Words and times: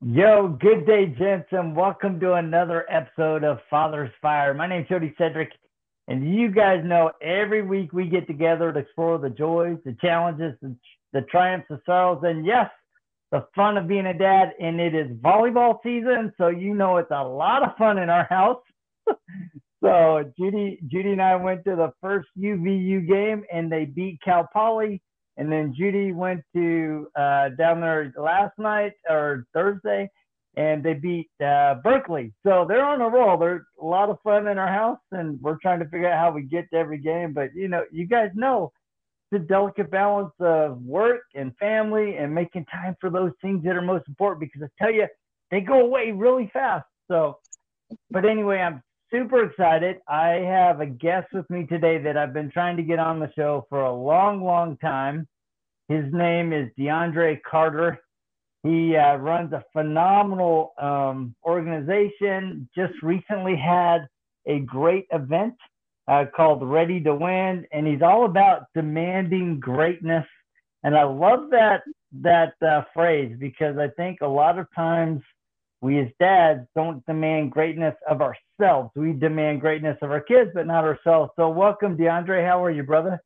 Yo, 0.00 0.56
good 0.60 0.86
day, 0.86 1.06
gents, 1.18 1.48
and 1.50 1.74
welcome 1.74 2.20
to 2.20 2.34
another 2.34 2.86
episode 2.88 3.42
of 3.42 3.58
Father's 3.68 4.12
Fire. 4.22 4.54
My 4.54 4.68
name's 4.68 4.88
Jody 4.88 5.12
Cedric, 5.18 5.50
and 6.06 6.32
you 6.32 6.52
guys 6.52 6.84
know 6.84 7.10
every 7.20 7.62
week 7.62 7.92
we 7.92 8.08
get 8.08 8.28
together 8.28 8.72
to 8.72 8.78
explore 8.78 9.18
the 9.18 9.28
joys, 9.28 9.76
the 9.84 9.96
challenges, 10.00 10.54
the, 10.62 10.76
the 11.12 11.22
triumphs, 11.22 11.66
the 11.68 11.80
sorrows, 11.84 12.20
and 12.22 12.46
yes, 12.46 12.70
the 13.32 13.44
fun 13.56 13.76
of 13.76 13.88
being 13.88 14.06
a 14.06 14.16
dad. 14.16 14.52
And 14.60 14.80
it 14.80 14.94
is 14.94 15.08
volleyball 15.16 15.78
season, 15.82 16.32
so 16.38 16.46
you 16.46 16.74
know 16.74 16.98
it's 16.98 17.10
a 17.10 17.24
lot 17.24 17.64
of 17.64 17.76
fun 17.76 17.98
in 17.98 18.08
our 18.08 18.26
house. 18.30 18.62
so 19.82 20.32
Judy, 20.38 20.78
Judy 20.86 21.10
and 21.10 21.22
I 21.22 21.34
went 21.34 21.64
to 21.64 21.74
the 21.74 21.92
first 22.00 22.28
UVU 22.38 23.08
game, 23.08 23.42
and 23.52 23.70
they 23.70 23.84
beat 23.84 24.20
Cal 24.24 24.48
Poly 24.52 25.02
and 25.38 25.50
then 25.50 25.72
Judy 25.72 26.12
went 26.12 26.42
to 26.54 27.06
uh, 27.16 27.50
down 27.50 27.80
there 27.80 28.12
last 28.16 28.58
night 28.58 28.92
or 29.08 29.46
Thursday, 29.54 30.10
and 30.56 30.82
they 30.82 30.94
beat 30.94 31.30
uh, 31.40 31.76
Berkeley. 31.84 32.34
So 32.44 32.66
they're 32.68 32.84
on 32.84 33.00
a 33.00 33.08
roll. 33.08 33.38
They're 33.38 33.64
a 33.80 33.84
lot 33.84 34.10
of 34.10 34.18
fun 34.22 34.48
in 34.48 34.58
our 34.58 34.68
house, 34.68 34.98
and 35.12 35.40
we're 35.40 35.58
trying 35.62 35.78
to 35.78 35.84
figure 35.84 36.10
out 36.10 36.18
how 36.18 36.32
we 36.32 36.42
get 36.42 36.68
to 36.72 36.76
every 36.76 36.98
game. 36.98 37.32
But 37.32 37.54
you 37.54 37.68
know, 37.68 37.84
you 37.92 38.06
guys 38.06 38.30
know 38.34 38.72
the 39.30 39.38
delicate 39.38 39.92
balance 39.92 40.32
of 40.40 40.82
work 40.82 41.22
and 41.36 41.56
family 41.58 42.16
and 42.16 42.34
making 42.34 42.64
time 42.64 42.96
for 43.00 43.08
those 43.08 43.32
things 43.40 43.62
that 43.62 43.76
are 43.76 43.82
most 43.82 44.08
important. 44.08 44.40
Because 44.40 44.68
I 44.68 44.84
tell 44.84 44.92
you, 44.92 45.06
they 45.52 45.60
go 45.60 45.80
away 45.80 46.10
really 46.10 46.50
fast. 46.52 46.86
So, 47.08 47.38
but 48.10 48.24
anyway, 48.24 48.58
I'm 48.58 48.82
super 49.10 49.44
excited. 49.44 49.96
I 50.08 50.28
have 50.46 50.80
a 50.80 50.86
guest 50.86 51.28
with 51.32 51.48
me 51.50 51.66
today 51.66 51.98
that 52.02 52.16
I've 52.16 52.32
been 52.32 52.50
trying 52.50 52.76
to 52.76 52.82
get 52.82 52.98
on 52.98 53.20
the 53.20 53.30
show 53.34 53.66
for 53.68 53.82
a 53.82 53.92
long, 53.92 54.42
long 54.42 54.76
time. 54.78 55.26
His 55.88 56.04
name 56.12 56.52
is 56.52 56.68
DeAndre 56.78 57.40
Carter. 57.48 57.98
He 58.62 58.96
uh, 58.96 59.16
runs 59.16 59.52
a 59.52 59.64
phenomenal 59.72 60.72
um, 60.80 61.34
organization. 61.44 62.68
Just 62.76 62.94
recently 63.02 63.56
had 63.56 64.08
a 64.46 64.60
great 64.60 65.06
event 65.12 65.54
uh, 66.08 66.24
called 66.34 66.62
Ready 66.62 67.00
to 67.02 67.14
Win, 67.14 67.66
and 67.72 67.86
he's 67.86 68.02
all 68.02 68.26
about 68.26 68.66
demanding 68.74 69.60
greatness. 69.60 70.26
And 70.82 70.96
I 70.96 71.04
love 71.04 71.50
that 71.50 71.82
that 72.22 72.54
uh, 72.66 72.82
phrase 72.94 73.36
because 73.38 73.76
I 73.78 73.88
think 73.96 74.20
a 74.22 74.26
lot 74.26 74.58
of 74.58 74.66
times 74.74 75.20
we 75.80 76.00
as 76.00 76.08
dads 76.18 76.66
don't 76.74 77.04
demand 77.06 77.52
greatness 77.52 77.94
of 78.08 78.20
ourselves. 78.20 78.90
We 78.96 79.12
demand 79.12 79.60
greatness 79.60 79.96
of 80.02 80.10
our 80.10 80.20
kids, 80.20 80.50
but 80.54 80.66
not 80.66 80.84
ourselves. 80.84 81.30
So 81.36 81.48
welcome, 81.48 81.96
DeAndre. 81.96 82.44
How 82.44 82.62
are 82.64 82.70
you, 82.70 82.82
brother? 82.82 83.20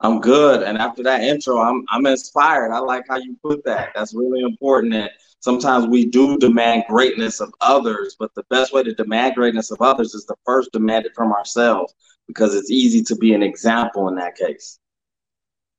I'm 0.00 0.20
good. 0.20 0.62
And 0.62 0.78
after 0.78 1.02
that 1.04 1.22
intro, 1.22 1.58
I'm 1.58 1.84
I'm 1.88 2.06
inspired. 2.06 2.72
I 2.72 2.78
like 2.78 3.04
how 3.08 3.18
you 3.18 3.36
put 3.42 3.64
that. 3.64 3.90
That's 3.94 4.14
really 4.14 4.40
important. 4.40 4.92
That 4.94 5.12
sometimes 5.40 5.86
we 5.86 6.06
do 6.06 6.38
demand 6.38 6.84
greatness 6.88 7.40
of 7.40 7.52
others, 7.60 8.16
but 8.18 8.34
the 8.34 8.44
best 8.50 8.72
way 8.72 8.82
to 8.82 8.94
demand 8.94 9.36
greatness 9.36 9.70
of 9.70 9.80
others 9.80 10.14
is 10.14 10.24
to 10.24 10.34
first 10.44 10.72
demand 10.72 11.06
it 11.06 11.14
from 11.14 11.32
ourselves 11.32 11.94
because 12.26 12.54
it's 12.54 12.70
easy 12.70 13.02
to 13.02 13.16
be 13.16 13.34
an 13.34 13.42
example 13.42 14.08
in 14.08 14.16
that 14.16 14.34
case. 14.34 14.78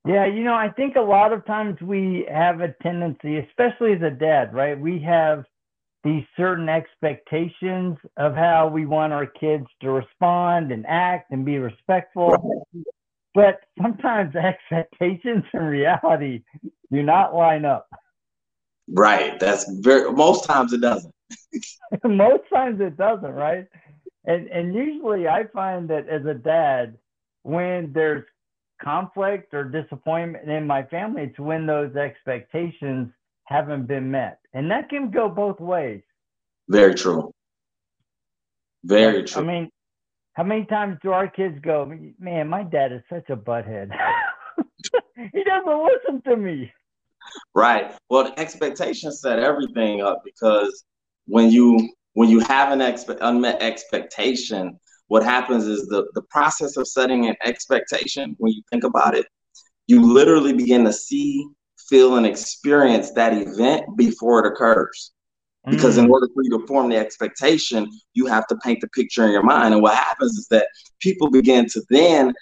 Yeah, 0.06 0.26
you 0.26 0.44
know, 0.44 0.54
I 0.54 0.70
think 0.70 0.96
a 0.96 1.02
lot 1.02 1.32
of 1.32 1.46
times 1.46 1.82
we 1.82 2.28
have 2.30 2.60
a 2.60 2.76
tendency, 2.84 3.38
especially 3.38 3.94
as 3.94 4.02
a 4.02 4.10
dad, 4.10 4.54
right? 4.54 4.78
We 4.78 5.00
have 5.00 5.46
these 6.04 6.24
certain 6.36 6.68
expectations 6.68 7.98
of 8.18 8.36
how 8.36 8.68
we 8.68 8.86
want 8.86 9.14
our 9.14 9.26
kids 9.26 9.66
to 9.82 9.92
respond 9.92 10.72
and 10.72 10.86
act 10.88 11.32
and 11.32 11.46
be 11.46 11.58
respectful. 11.58 12.68
But 13.34 13.62
sometimes 13.82 14.36
expectations 14.72 15.44
and 15.54 15.68
reality 15.68 16.44
do 16.92 17.04
not 17.04 17.34
line 17.34 17.66
up. 17.66 17.88
Right. 18.90 19.40
That's 19.40 19.66
very 19.80 20.12
most 20.12 20.44
times 20.44 20.74
it 20.74 20.82
doesn't. 20.82 21.14
most 22.04 22.44
times 22.52 22.82
it 22.82 22.98
doesn't, 22.98 23.34
right? 23.34 23.66
And 24.26 24.48
and 24.48 24.74
usually 24.74 25.28
I 25.28 25.46
find 25.54 25.90
that 25.90 26.08
as 26.10 26.26
a 26.26 26.34
dad, 26.34 26.98
when 27.44 27.92
there's 27.94 28.26
conflict 28.82 29.54
or 29.54 29.64
disappointment 29.64 30.50
in 30.50 30.68
my 30.68 30.84
family, 30.84 31.24
it's 31.24 31.40
when 31.40 31.66
those 31.66 31.96
expectations 31.96 33.10
haven't 33.46 33.88
been 33.88 34.12
met. 34.12 34.40
And 34.54 34.70
that 34.72 34.90
can 34.90 35.10
go 35.10 35.30
both 35.30 35.60
ways. 35.60 36.02
Very 36.70 36.94
true. 36.94 37.32
Very 38.84 39.24
true. 39.24 39.42
I 39.42 39.46
mean, 39.46 39.70
how 40.34 40.44
many 40.44 40.66
times 40.66 40.98
do 41.02 41.12
our 41.12 41.28
kids 41.28 41.58
go, 41.62 41.92
man, 42.20 42.48
my 42.48 42.64
dad 42.64 42.92
is 42.92 43.02
such 43.10 43.30
a 43.30 43.36
butthead. 43.36 43.92
he 45.16 45.44
doesn't 45.44 45.84
listen 45.84 46.22
to 46.24 46.38
me. 46.38 46.72
Right. 47.56 47.94
Well, 48.10 48.26
the 48.26 48.40
expectations 48.40 49.22
set 49.22 49.40
everything 49.40 50.02
up 50.02 50.22
because 50.26 50.84
when 51.26 51.52
you 51.52 51.90
when 52.14 52.30
you 52.30 52.40
have 52.42 52.72
an 52.72 52.80
expe- 52.80 53.18
unmet 53.22 53.62
expectation, 53.62 54.80
what 55.08 55.24
happens 55.24 55.66
is 55.66 55.88
the 55.88 56.08
the 56.16 56.22
process 56.24 56.78
of 56.78 56.88
setting 56.88 57.28
an 57.28 57.36
expectation. 57.44 58.36
When 58.40 58.52
you 58.52 58.62
think 58.72 58.84
about 58.84 59.16
it, 59.16 59.26
you 59.88 60.02
literally 60.02 60.54
begin 60.54 60.84
to 60.86 60.94
see, 60.94 61.48
feel, 61.90 62.18
and 62.18 62.26
experience 62.26 63.12
that 63.12 63.34
event 63.34 63.86
before 63.98 64.46
it 64.46 64.52
occurs. 64.52 65.12
Because 65.70 65.98
mm. 65.98 66.04
in 66.04 66.12
order 66.12 66.28
for 66.34 66.44
you 66.44 66.50
to 66.58 66.68
form 66.68 66.90
the 66.90 66.98
expectation, 66.98 67.90
you 68.14 68.26
have 68.26 68.46
to 68.48 68.58
paint 68.58 68.82
the 68.82 68.90
picture 68.90 69.26
in 69.26 69.32
your 69.32 69.44
mind. 69.44 69.74
And 69.74 69.82
what 69.82 69.96
happens 69.96 70.38
is 70.38 70.48
that 70.50 70.68
people 71.00 71.30
begin 71.30 71.68
to 71.70 71.82
then 71.90 72.34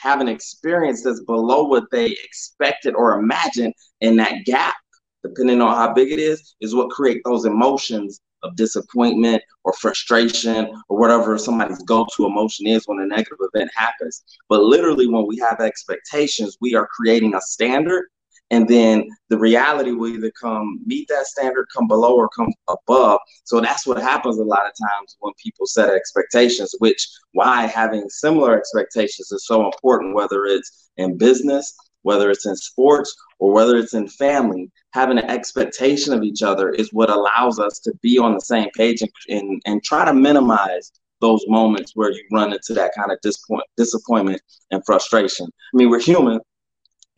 have 0.00 0.20
an 0.20 0.28
experience 0.28 1.02
that's 1.02 1.22
below 1.22 1.64
what 1.64 1.84
they 1.90 2.06
expected 2.24 2.94
or 2.94 3.18
imagined. 3.18 3.72
And 4.02 4.18
that 4.18 4.44
gap, 4.44 4.74
depending 5.22 5.62
on 5.62 5.74
how 5.74 5.94
big 5.94 6.12
it 6.12 6.18
is, 6.18 6.56
is 6.60 6.74
what 6.74 6.90
create 6.90 7.22
those 7.24 7.46
emotions 7.46 8.20
of 8.42 8.54
disappointment 8.54 9.42
or 9.64 9.72
frustration 9.72 10.70
or 10.88 10.98
whatever 10.98 11.38
somebody's 11.38 11.82
go-to 11.84 12.26
emotion 12.26 12.66
is 12.66 12.84
when 12.86 13.00
a 13.00 13.06
negative 13.06 13.38
event 13.52 13.70
happens. 13.74 14.22
But 14.48 14.62
literally, 14.62 15.08
when 15.08 15.26
we 15.26 15.38
have 15.38 15.60
expectations, 15.60 16.56
we 16.60 16.74
are 16.74 16.86
creating 16.86 17.34
a 17.34 17.40
standard 17.40 18.06
and 18.50 18.66
then 18.66 19.06
the 19.28 19.38
reality 19.38 19.92
will 19.92 20.08
either 20.08 20.32
come 20.40 20.80
meet 20.86 21.08
that 21.08 21.26
standard, 21.26 21.66
come 21.74 21.86
below, 21.86 22.16
or 22.16 22.28
come 22.30 22.52
above. 22.68 23.20
So 23.44 23.60
that's 23.60 23.86
what 23.86 24.00
happens 24.00 24.38
a 24.38 24.44
lot 24.44 24.66
of 24.66 24.72
times 24.72 25.16
when 25.20 25.32
people 25.42 25.66
set 25.66 25.90
expectations, 25.90 26.74
which 26.78 27.06
why 27.32 27.66
having 27.66 28.08
similar 28.08 28.56
expectations 28.56 29.30
is 29.32 29.46
so 29.46 29.66
important, 29.66 30.14
whether 30.14 30.44
it's 30.44 30.90
in 30.96 31.18
business, 31.18 31.74
whether 32.02 32.30
it's 32.30 32.46
in 32.46 32.56
sports, 32.56 33.14
or 33.38 33.52
whether 33.52 33.76
it's 33.76 33.94
in 33.94 34.08
family. 34.08 34.70
Having 34.92 35.18
an 35.18 35.30
expectation 35.30 36.14
of 36.14 36.22
each 36.22 36.42
other 36.42 36.70
is 36.70 36.92
what 36.92 37.10
allows 37.10 37.58
us 37.58 37.78
to 37.80 37.92
be 38.02 38.18
on 38.18 38.32
the 38.32 38.40
same 38.40 38.70
page 38.74 39.02
and, 39.02 39.10
and, 39.28 39.62
and 39.66 39.84
try 39.84 40.04
to 40.04 40.14
minimize 40.14 40.90
those 41.20 41.44
moments 41.48 41.92
where 41.94 42.10
you 42.10 42.22
run 42.32 42.52
into 42.52 42.72
that 42.72 42.92
kind 42.96 43.10
of 43.10 43.18
disappoint, 43.22 43.64
disappointment 43.76 44.40
and 44.70 44.82
frustration. 44.86 45.46
I 45.46 45.76
mean, 45.76 45.90
we're 45.90 46.00
human, 46.00 46.40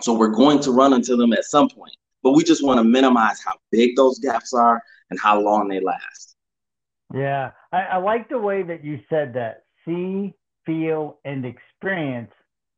so 0.03 0.13
we're 0.13 0.29
going 0.29 0.61
to 0.61 0.73
run 0.73 0.93
into 0.93 1.17
them 1.17 1.33
at 1.33 1.45
some 1.45 1.69
point, 1.69 1.97
but 2.23 2.33
we 2.33 2.45
just 2.45 2.65
want 2.65 2.79
to 2.79 2.85
minimize 2.85 3.41
how 3.45 3.55
big 3.71 3.97
those 3.97 4.19
gaps 4.19 4.53
are 4.53 4.83
and 5.11 5.19
how 5.21 5.41
long 5.41 5.69
they 5.69 5.81
last. 5.81 6.37
Yeah, 7.15 7.51
I, 7.73 7.83
I 7.83 7.97
like 7.99 8.29
the 8.29 8.39
way 8.39 8.63
that 8.63 8.85
you 8.85 9.01
said 9.09 9.35
that. 9.35 9.65
See, 9.85 10.35
feel, 10.67 11.19
and 11.25 11.45
experience 11.45 12.31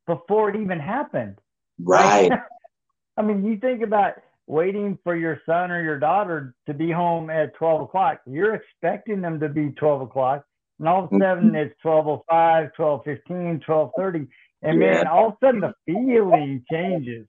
before 0.07 0.51
it 0.51 0.57
even 0.57 0.79
happened. 0.79 1.39
Right. 1.81 2.31
I 3.17 3.23
mean, 3.23 3.45
you 3.45 3.59
think 3.59 3.83
about 3.83 4.15
waiting 4.47 4.99
for 5.05 5.17
your 5.17 5.41
son 5.47 5.71
or 5.71 5.83
your 5.83 5.99
daughter 5.99 6.55
to 6.67 6.75
be 6.75 6.91
home 6.91 7.31
at 7.31 7.55
12 7.55 7.83
o'clock. 7.83 8.21
You're 8.27 8.55
expecting 8.55 9.21
them 9.21 9.41
to 9.41 9.49
be 9.49 9.71
12 9.71 10.03
o'clock. 10.03 10.45
And 10.79 10.89
all 10.89 11.05
of 11.05 11.13
a 11.13 11.19
sudden 11.19 11.51
mm-hmm. 11.51 11.57
it's 11.57 11.75
12.05, 11.85 12.71
12.15, 12.79 13.65
12.30. 13.65 14.29
And 14.63 14.81
yeah. 14.81 14.95
man, 14.95 15.07
all 15.07 15.29
of 15.29 15.33
a 15.35 15.47
sudden 15.47 15.61
the 15.61 15.75
feeling 15.87 16.65
changes. 16.71 17.27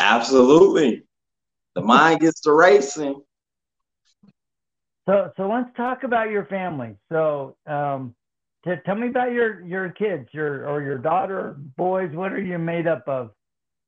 Absolutely. 0.00 1.04
The 1.74 1.82
mind 1.82 2.20
gets 2.20 2.40
to 2.42 2.52
racing. 2.52 3.22
So 5.08 5.30
so 5.36 5.48
let's 5.48 5.70
talk 5.76 6.04
about 6.04 6.30
your 6.30 6.46
family. 6.46 6.96
So 7.10 7.56
um 7.66 8.14
t- 8.64 8.74
tell 8.84 8.94
me 8.94 9.08
about 9.08 9.32
your 9.32 9.62
your 9.62 9.90
kids, 9.90 10.28
your 10.32 10.68
or 10.68 10.82
your 10.82 10.98
daughter, 10.98 11.56
boys, 11.76 12.14
what 12.14 12.32
are 12.32 12.40
you 12.40 12.58
made 12.58 12.86
up 12.86 13.04
of? 13.06 13.30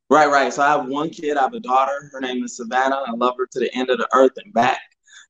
Right, 0.09 0.29
right. 0.29 0.53
So 0.53 0.63
I 0.63 0.69
have 0.71 0.87
one 0.87 1.11
kid, 1.11 1.37
I 1.37 1.43
have 1.43 1.55
a 1.55 1.61
daughter. 1.61 2.11
Her 2.13 2.21
name 2.21 2.43
is 2.43 2.57
Savannah. 2.57 3.03
I 3.07 3.13
love 3.13 3.35
her 3.39 3.47
to 3.47 3.61
the 3.61 3.73
end 3.75 3.91
of 3.91 3.99
the 3.99 4.09
earth 4.13 4.33
and 4.43 4.53
back. 4.53 4.81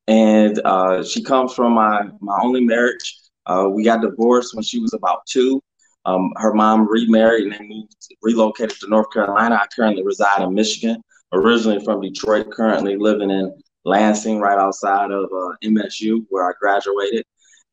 And 0.07 0.61
uh, 0.65 1.05
she 1.05 1.23
comes 1.23 1.53
from 1.55 1.73
my 1.73 2.09
my 2.21 2.39
only 2.43 2.65
marriage. 2.65 3.17
Uh, 3.47 3.69
we 3.71 3.85
got 3.85 4.01
divorced 4.01 4.55
when 4.55 4.63
she 4.63 4.79
was 4.79 4.95
about 4.95 5.27
two. 5.27 5.63
Um, 6.07 6.33
her 6.37 6.55
mom 6.55 6.89
remarried 6.89 7.45
and 7.45 7.53
they 7.53 7.67
moved, 7.67 7.95
relocated 8.23 8.79
to 8.81 8.89
North 8.89 9.13
Carolina. 9.13 9.57
I 9.57 9.67
currently 9.75 10.03
reside 10.03 10.43
in 10.43 10.55
Michigan, 10.55 11.03
originally 11.33 11.85
from 11.85 12.01
Detroit, 12.01 12.51
currently 12.51 12.97
living 12.97 13.31
in 13.31 13.53
Lansing, 13.85 14.41
right 14.41 14.59
outside 14.59 15.11
of 15.11 15.25
uh, 15.25 15.55
MSU, 15.65 16.25
where 16.29 16.49
I 16.49 16.53
graduated. 16.61 17.25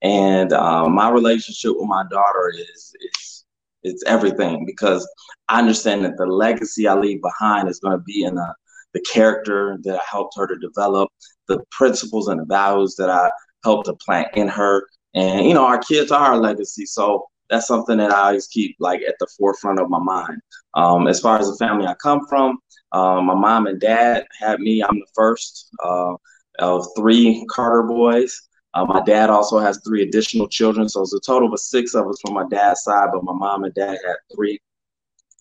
And 0.02 0.54
uh, 0.54 0.88
my 0.88 1.10
relationship 1.10 1.74
with 1.76 1.88
my 1.88 2.04
daughter 2.10 2.54
is 2.56 2.94
is 3.00 3.46
it's 3.84 4.04
everything 4.06 4.66
because 4.66 5.08
I 5.48 5.60
understand 5.60 6.04
that 6.06 6.18
the 6.18 6.26
legacy 6.26 6.88
I 6.88 6.96
leave 6.96 7.22
behind 7.22 7.70
is 7.70 7.80
going 7.80 7.98
to 7.98 8.04
be 8.04 8.24
in 8.24 8.36
the, 8.36 8.54
the 8.94 9.02
character 9.02 9.78
that 9.84 9.96
I 9.96 10.04
helped 10.10 10.36
her 10.38 10.48
to 10.48 10.58
develop, 10.58 11.10
the 11.48 11.64
principles 11.72 12.28
and 12.28 12.40
the 12.40 12.46
values 12.46 12.96
that 12.98 13.10
I 13.10 13.30
helped 13.64 13.86
to 13.86 13.94
plant 13.94 14.30
in 14.36 14.48
her. 14.48 14.88
And, 15.14 15.46
you 15.46 15.54
know, 15.54 15.66
our 15.66 15.80
kids 15.80 16.12
are 16.12 16.32
our 16.32 16.38
legacy. 16.38 16.86
So 16.86 17.28
that's 17.50 17.68
something 17.68 17.98
that 17.98 18.12
I 18.12 18.28
always 18.28 18.48
keep 18.48 18.76
like 18.80 19.02
at 19.08 19.16
the 19.20 19.28
forefront 19.38 19.80
of 19.80 19.90
my 19.90 20.00
mind. 20.00 20.42
Um, 20.74 21.08
as 21.08 21.20
far 21.20 21.40
as 21.40 21.48
the 21.48 21.56
family 21.58 21.88
I 21.88 21.96
come 21.96 22.22
from, 22.28 22.60
uh, 22.92 23.22
my 23.22 23.36
mom 23.36 23.68
and 23.68 23.80
dad 23.80 24.26
had 24.40 24.60
me. 24.60 24.82
I'm 24.82 25.00
the 25.00 25.08
first 25.16 25.70
uh, 25.84 26.16
of 26.60 26.88
three 26.98 27.46
Carter 27.50 27.84
boys. 27.84 28.42
Uh, 28.74 28.86
my 28.86 29.02
dad 29.02 29.30
also 29.30 29.60
has 29.60 29.80
three 29.86 30.04
additional 30.04 30.48
children, 30.48 30.88
so 30.88 31.02
it's 31.02 31.14
a 31.14 31.20
total 31.20 31.52
of 31.52 31.60
six 31.60 31.96
of 31.96 32.08
us 32.08 32.20
from 32.22 32.34
my 32.34 32.46
dad's 32.50 32.84
side. 32.84 33.10
But 33.14 33.24
my 33.24 33.34
mom 33.34 33.64
and 33.64 33.74
dad 33.74 33.98
had 34.06 34.16
three, 34.36 34.60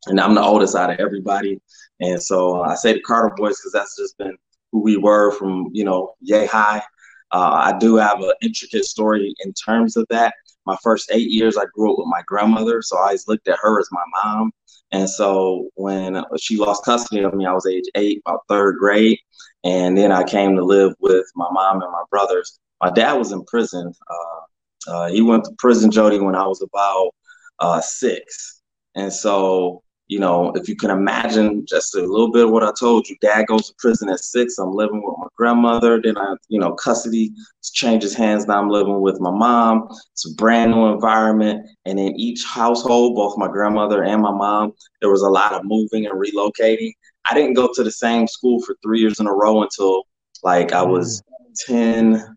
and 0.06 0.20
I'm 0.20 0.34
the 0.34 0.42
oldest 0.42 0.74
out 0.74 0.90
of 0.90 0.98
everybody. 1.00 1.60
And 2.00 2.22
so 2.22 2.62
I 2.62 2.74
say 2.74 2.94
the 2.94 3.00
Carter 3.00 3.34
boys 3.36 3.58
because 3.58 3.72
that's 3.72 3.96
just 3.96 4.16
been 4.18 4.36
who 4.72 4.82
we 4.82 4.96
were 4.96 5.32
from 5.32 5.68
you 5.72 5.84
know 5.84 6.14
yay 6.20 6.46
high. 6.46 6.82
Uh, 7.32 7.72
I 7.72 7.78
do 7.78 7.96
have 7.96 8.20
an 8.20 8.32
intricate 8.40 8.84
story 8.84 9.34
in 9.44 9.52
terms 9.52 9.96
of 9.96 10.06
that. 10.10 10.34
My 10.66 10.76
first 10.82 11.10
eight 11.12 11.30
years, 11.30 11.56
I 11.56 11.64
grew 11.72 11.92
up 11.92 11.98
with 11.98 12.08
my 12.08 12.22
grandmother, 12.26 12.82
so 12.82 12.98
I 12.98 13.02
always 13.02 13.28
looked 13.28 13.48
at 13.48 13.58
her 13.62 13.78
as 13.78 13.88
my 13.92 14.02
mom. 14.22 14.52
And 14.92 15.08
so 15.08 15.68
when 15.74 16.22
she 16.38 16.56
lost 16.56 16.84
custody 16.84 17.22
of 17.22 17.34
me, 17.34 17.46
I 17.46 17.52
was 17.52 17.66
age 17.66 17.84
eight, 17.94 18.22
about 18.24 18.42
third 18.48 18.76
grade. 18.78 19.18
And 19.64 19.96
then 19.96 20.12
I 20.12 20.22
came 20.22 20.54
to 20.56 20.64
live 20.64 20.94
with 21.00 21.26
my 21.34 21.48
mom 21.50 21.82
and 21.82 21.90
my 21.90 22.02
brothers. 22.10 22.58
My 22.80 22.90
dad 22.90 23.14
was 23.14 23.32
in 23.32 23.44
prison. 23.44 23.92
Uh, 24.08 24.90
uh, 24.90 25.08
he 25.08 25.22
went 25.22 25.44
to 25.44 25.50
prison, 25.58 25.90
Jody, 25.90 26.20
when 26.20 26.36
I 26.36 26.46
was 26.46 26.62
about 26.62 27.10
uh, 27.58 27.80
six. 27.80 28.62
And 28.94 29.12
so 29.12 29.82
you 30.08 30.20
know, 30.20 30.52
if 30.54 30.68
you 30.68 30.76
can 30.76 30.90
imagine 30.90 31.66
just 31.66 31.96
a 31.96 32.00
little 32.00 32.30
bit 32.30 32.44
of 32.44 32.50
what 32.50 32.62
I 32.62 32.72
told 32.78 33.08
you, 33.08 33.16
dad 33.20 33.46
goes 33.46 33.68
to 33.68 33.74
prison 33.78 34.08
at 34.08 34.20
six. 34.20 34.58
I'm 34.58 34.72
living 34.72 35.02
with 35.04 35.16
my 35.18 35.26
grandmother. 35.36 36.00
Then 36.00 36.16
I, 36.16 36.36
you 36.48 36.60
know, 36.60 36.74
custody 36.74 37.32
changes 37.62 38.14
hands. 38.14 38.46
Now 38.46 38.60
I'm 38.60 38.70
living 38.70 39.00
with 39.00 39.20
my 39.20 39.32
mom. 39.32 39.88
It's 40.12 40.30
a 40.30 40.34
brand 40.34 40.70
new 40.70 40.86
environment. 40.86 41.68
And 41.86 41.98
in 41.98 42.14
each 42.14 42.44
household, 42.44 43.16
both 43.16 43.36
my 43.36 43.48
grandmother 43.48 44.04
and 44.04 44.22
my 44.22 44.30
mom, 44.30 44.74
there 45.00 45.10
was 45.10 45.22
a 45.22 45.28
lot 45.28 45.52
of 45.52 45.62
moving 45.64 46.06
and 46.06 46.14
relocating. 46.14 46.92
I 47.28 47.34
didn't 47.34 47.54
go 47.54 47.68
to 47.74 47.82
the 47.82 47.90
same 47.90 48.28
school 48.28 48.62
for 48.62 48.76
three 48.82 49.00
years 49.00 49.18
in 49.18 49.26
a 49.26 49.32
row 49.32 49.62
until 49.62 50.04
like 50.44 50.72
I 50.72 50.82
was 50.82 51.20
mm. 51.22 51.34
10, 51.66 52.36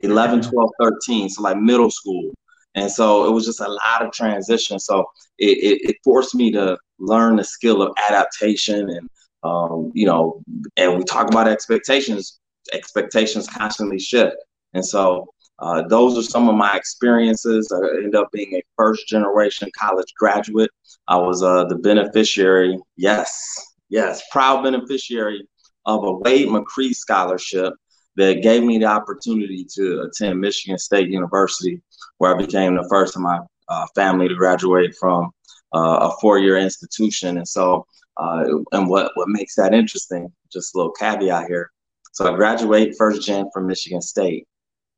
11, 0.00 0.42
12, 0.42 0.70
13. 0.80 1.28
So 1.28 1.42
like 1.42 1.56
middle 1.56 1.90
school. 1.90 2.32
And 2.74 2.90
so 2.90 3.26
it 3.26 3.32
was 3.32 3.44
just 3.44 3.60
a 3.60 3.68
lot 3.68 4.02
of 4.02 4.12
transition. 4.12 4.78
So 4.78 5.04
it, 5.38 5.58
it, 5.58 5.90
it 5.90 5.96
forced 6.02 6.34
me 6.34 6.50
to 6.52 6.78
learn 6.98 7.36
the 7.36 7.44
skill 7.44 7.82
of 7.82 7.94
adaptation 8.08 8.88
and, 8.88 9.10
um, 9.42 9.90
you 9.94 10.06
know, 10.06 10.42
and 10.76 10.96
we 10.96 11.04
talk 11.04 11.28
about 11.28 11.48
expectations, 11.48 12.40
expectations 12.72 13.48
constantly 13.48 13.98
shift. 13.98 14.36
And 14.72 14.84
so 14.84 15.28
uh, 15.58 15.86
those 15.88 16.16
are 16.16 16.22
some 16.22 16.48
of 16.48 16.54
my 16.54 16.74
experiences. 16.76 17.70
I 17.72 17.96
ended 17.96 18.14
up 18.14 18.30
being 18.32 18.54
a 18.54 18.62
first 18.76 19.06
generation 19.06 19.70
college 19.78 20.12
graduate. 20.18 20.70
I 21.08 21.16
was 21.16 21.42
uh, 21.42 21.64
the 21.64 21.76
beneficiary, 21.76 22.78
yes, 22.96 23.74
yes, 23.88 24.22
proud 24.30 24.62
beneficiary 24.64 25.46
of 25.84 26.04
a 26.04 26.12
Wade 26.12 26.48
McCree 26.48 26.94
scholarship 26.94 27.74
that 28.16 28.42
gave 28.42 28.62
me 28.62 28.78
the 28.78 28.86
opportunity 28.86 29.66
to 29.74 30.02
attend 30.02 30.40
Michigan 30.40 30.78
State 30.78 31.08
University 31.08 31.80
where 32.22 32.32
I 32.32 32.38
became 32.38 32.76
the 32.76 32.86
first 32.88 33.16
of 33.16 33.22
my 33.22 33.40
uh, 33.68 33.84
family 33.96 34.28
to 34.28 34.36
graduate 34.36 34.94
from 34.94 35.32
uh, 35.74 36.08
a 36.08 36.16
four-year 36.20 36.56
institution. 36.56 37.36
And 37.38 37.48
so, 37.48 37.84
uh, 38.16 38.44
and 38.70 38.88
what 38.88 39.10
what 39.16 39.28
makes 39.28 39.56
that 39.56 39.74
interesting? 39.74 40.32
Just 40.52 40.72
a 40.72 40.78
little 40.78 40.92
caveat 40.92 41.48
here. 41.48 41.72
So 42.12 42.32
I 42.32 42.36
graduate 42.36 42.94
first 42.96 43.26
gen 43.26 43.46
from 43.52 43.66
Michigan 43.66 44.00
State, 44.00 44.46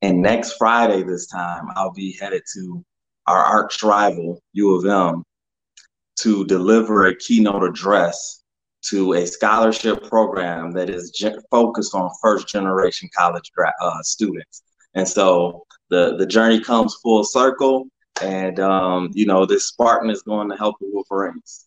and 0.02 0.20
next 0.20 0.58
Friday 0.58 1.02
this 1.02 1.26
time 1.26 1.68
I'll 1.76 1.94
be 1.94 2.14
headed 2.20 2.42
to 2.56 2.84
our 3.26 3.42
arch 3.42 3.82
rival 3.82 4.42
U 4.52 4.74
of 4.76 4.84
M 4.84 5.24
to 6.16 6.44
deliver 6.44 7.06
a 7.06 7.16
keynote 7.16 7.64
address 7.64 8.42
to 8.90 9.14
a 9.14 9.26
scholarship 9.26 10.06
program 10.10 10.72
that 10.72 10.90
is 10.90 11.10
ge- 11.10 11.40
focused 11.50 11.94
on 11.94 12.10
first 12.20 12.48
generation 12.48 13.08
college 13.16 13.50
gra- 13.56 13.72
uh, 13.80 14.02
students. 14.02 14.62
And 14.94 15.08
so 15.08 15.66
the 15.90 16.16
the 16.16 16.26
journey 16.26 16.60
comes 16.60 16.94
full 17.02 17.24
circle, 17.24 17.88
and 18.22 18.60
um, 18.60 19.10
you 19.12 19.26
know 19.26 19.44
this 19.46 19.66
Spartan 19.66 20.10
is 20.10 20.22
going 20.22 20.48
to 20.50 20.56
help 20.56 20.76
the 20.80 20.88
Wolverines. 20.92 21.66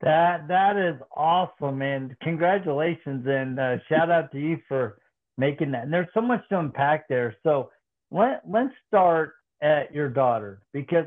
That 0.00 0.48
that 0.48 0.76
is 0.76 1.00
awesome, 1.16 1.78
man! 1.78 2.16
Congratulations 2.22 3.26
and 3.26 3.58
uh, 3.58 3.76
shout 3.88 4.10
out 4.10 4.30
to 4.32 4.38
you 4.38 4.58
for 4.68 4.98
making 5.38 5.72
that. 5.72 5.84
And 5.84 5.92
there's 5.92 6.08
so 6.14 6.20
much 6.20 6.42
to 6.50 6.58
unpack 6.58 7.08
there. 7.08 7.36
So 7.42 7.70
let 8.10 8.42
let's 8.48 8.72
start 8.88 9.34
at 9.62 9.92
your 9.94 10.08
daughter 10.08 10.62
because 10.72 11.06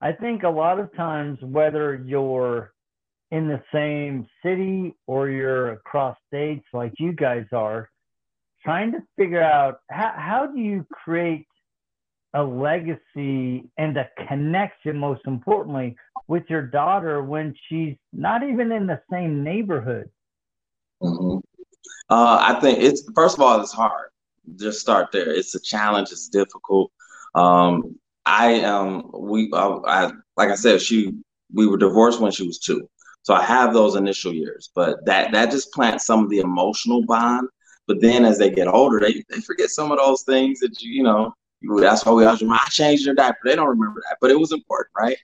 I 0.00 0.12
think 0.12 0.42
a 0.42 0.48
lot 0.48 0.78
of 0.78 0.94
times 0.94 1.38
whether 1.40 1.94
you're 1.94 2.72
in 3.30 3.48
the 3.48 3.62
same 3.72 4.26
city 4.44 4.94
or 5.06 5.28
you're 5.28 5.72
across 5.72 6.16
states 6.28 6.66
like 6.72 6.92
you 6.98 7.12
guys 7.12 7.46
are, 7.52 7.88
trying 8.64 8.92
to 8.92 8.98
figure 9.16 9.42
out 9.42 9.80
how, 9.90 10.12
how 10.16 10.46
do 10.46 10.58
you 10.58 10.86
create 10.90 11.46
a 12.34 12.42
legacy 12.42 13.70
and 13.78 13.96
a 13.96 14.08
connection, 14.26 14.98
most 14.98 15.22
importantly, 15.26 15.96
with 16.26 16.44
your 16.48 16.62
daughter 16.62 17.22
when 17.22 17.54
she's 17.68 17.94
not 18.12 18.42
even 18.42 18.72
in 18.72 18.86
the 18.86 19.00
same 19.10 19.44
neighborhood? 19.44 20.08
Mm-hmm. 21.02 21.38
Uh, 22.08 22.38
I 22.40 22.58
think 22.60 22.80
it's 22.80 23.02
first 23.14 23.36
of 23.36 23.42
all, 23.42 23.60
it's 23.60 23.72
hard. 23.72 24.10
Just 24.56 24.80
start 24.80 25.10
there. 25.12 25.30
It's 25.30 25.54
a 25.54 25.60
challenge. 25.60 26.10
It's 26.12 26.28
difficult. 26.28 26.90
Um, 27.34 27.98
I 28.26 28.52
am. 28.52 28.86
Um, 28.86 29.10
we. 29.12 29.50
Uh, 29.52 29.80
I 29.86 30.12
like 30.36 30.50
I 30.50 30.54
said, 30.54 30.80
she. 30.80 31.12
We 31.52 31.66
were 31.66 31.76
divorced 31.76 32.20
when 32.20 32.32
she 32.32 32.46
was 32.46 32.58
two, 32.58 32.88
so 33.22 33.34
I 33.34 33.42
have 33.42 33.72
those 33.72 33.94
initial 33.94 34.32
years. 34.32 34.70
But 34.74 35.04
that 35.06 35.32
that 35.32 35.50
just 35.50 35.72
plants 35.72 36.06
some 36.06 36.24
of 36.24 36.30
the 36.30 36.40
emotional 36.40 37.04
bond. 37.06 37.48
But 37.86 38.00
then 38.00 38.24
as 38.24 38.38
they 38.38 38.50
get 38.50 38.68
older, 38.68 39.00
they, 39.00 39.22
they 39.28 39.40
forget 39.40 39.68
some 39.70 39.92
of 39.92 39.98
those 39.98 40.22
things 40.22 40.60
that 40.60 40.80
you 40.80 40.92
you 40.92 41.02
know 41.02 41.34
that's 41.78 42.04
why 42.04 42.12
we 42.12 42.24
always 42.24 42.42
I 42.42 42.68
changed 42.70 43.06
your 43.06 43.14
diaper. 43.14 43.38
They 43.44 43.56
don't 43.56 43.68
remember 43.68 44.02
that, 44.08 44.18
but 44.20 44.30
it 44.30 44.38
was 44.38 44.52
important, 44.52 44.92
right? 44.96 45.16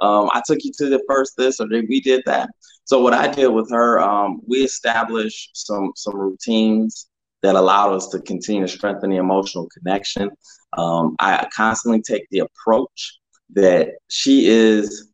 Um, 0.00 0.28
I 0.34 0.42
took 0.46 0.58
you 0.62 0.72
to 0.78 0.88
the 0.88 1.02
first 1.08 1.36
this 1.36 1.58
or 1.60 1.66
we 1.68 2.00
did 2.00 2.22
that. 2.26 2.50
So 2.84 3.00
what 3.00 3.14
I 3.14 3.28
did 3.28 3.48
with 3.48 3.70
her, 3.70 4.00
um, 4.00 4.40
we 4.46 4.58
established 4.58 5.50
some 5.54 5.92
some 5.96 6.16
routines 6.16 7.08
that 7.42 7.54
allowed 7.54 7.94
us 7.94 8.08
to 8.08 8.20
continue 8.20 8.62
to 8.62 8.68
strengthen 8.68 9.10
the 9.10 9.16
emotional 9.16 9.68
connection. 9.68 10.30
Um, 10.76 11.16
I 11.18 11.46
constantly 11.54 12.02
take 12.02 12.26
the 12.30 12.40
approach 12.40 13.18
that 13.54 13.90
she 14.08 14.46
is 14.46 15.10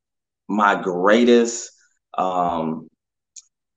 my 0.48 0.80
greatest 0.80 1.70
um, 2.18 2.88